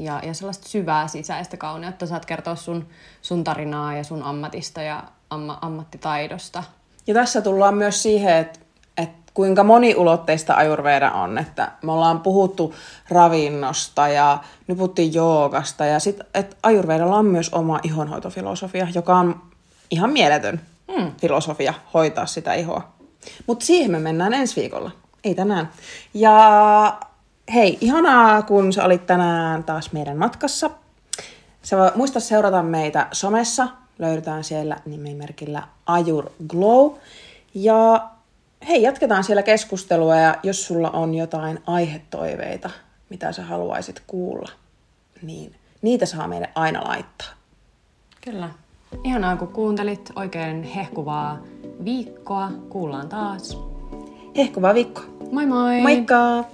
ja, 0.04 0.22
ja 0.24 0.34
sellaista 0.34 0.70
syvää 0.70 1.08
sisäistä 1.08 1.58
kauneutta. 1.58 2.08
Saat 2.08 2.26
kertoa 2.26 2.56
sun, 2.56 2.88
sun 3.22 3.44
tarinaa 3.44 3.98
ja 3.98 4.04
sun 4.04 4.24
ammatista 4.24 4.82
ja 4.82 5.04
amma, 5.30 5.60
ammattitaidosta. 5.62 6.64
Ja 7.08 7.14
tässä 7.14 7.42
tullaan 7.42 7.78
myös 7.78 8.04
siihen, 8.04 8.38
että, 8.38 8.60
että 8.98 9.32
kuinka 9.34 9.64
moniulotteista 9.64 10.56
ajurveeda 10.56 11.12
on. 11.12 11.38
Että 11.38 11.72
me 11.84 11.92
ollaan 11.92 12.20
puhuttu 12.20 12.76
ravinnosta 13.10 14.08
ja 14.08 14.38
nyt 14.68 14.78
puhuttiin 14.78 15.14
joogasta 15.14 15.86
ja 15.86 16.00
sitten, 16.00 16.28
että 16.34 16.56
ajurveedalla 16.64 17.16
on 17.16 17.26
myös 17.26 17.50
oma 17.50 17.80
ihonhoitofilosofia, 17.84 18.88
joka 18.96 19.16
on 19.16 19.42
ihan 19.92 20.10
mieletön 20.10 20.62
mm. 20.98 21.12
filosofia 21.22 21.74
hoitaa 21.94 22.26
sitä 22.26 22.54
ihoa. 22.54 22.90
Mutta 23.48 23.66
siihen 23.66 23.92
me 23.92 24.00
mennään 24.00 24.34
ensi 24.34 24.62
viikolla, 24.62 24.92
ei 25.24 25.36
tänään. 25.36 25.70
Ja 26.14 27.00
hei, 27.54 27.78
ihanaa 27.82 28.42
kun 28.42 28.74
sä 28.74 28.86
olit 28.86 29.06
tänään 29.06 29.64
taas 29.64 29.92
meidän 29.92 30.18
matkassa. 30.18 30.70
Sä 31.62 31.78
voi 31.78 31.92
muista 31.96 32.20
seurata 32.20 32.64
meitä 32.64 33.08
somessa. 33.12 33.68
Löydetään 34.00 34.44
siellä 34.44 34.78
nimimerkillä 34.86 35.64
Ajur 35.86 36.30
Glow. 36.48 36.92
Ja 37.54 38.10
hei, 38.68 38.82
jatketaan 38.82 39.24
siellä 39.24 39.44
keskustelua 39.44 40.16
ja 40.16 40.36
jos 40.44 40.68
sulla 40.68 40.90
on 40.90 41.16
jotain 41.16 41.60
aihetoiveita, 41.68 42.70
mitä 43.10 43.32
sä 43.32 43.44
haluaisit 43.44 44.04
kuulla, 44.08 44.50
niin 45.22 45.56
niitä 45.82 46.06
saa 46.06 46.28
meille 46.28 46.50
aina 46.56 46.88
laittaa. 46.88 47.28
Kyllä. 48.22 48.50
Ihanaa, 49.04 49.36
kun 49.36 49.48
kuuntelit. 49.48 50.12
Oikein 50.16 50.64
hehkuvaa 50.64 51.40
viikkoa. 51.86 52.52
Kuullaan 52.70 53.10
taas. 53.10 53.58
Hehkuva 54.38 54.74
viikko. 54.74 55.02
Moi 55.32 55.46
moi! 55.46 55.82
Moikka! 55.82 56.46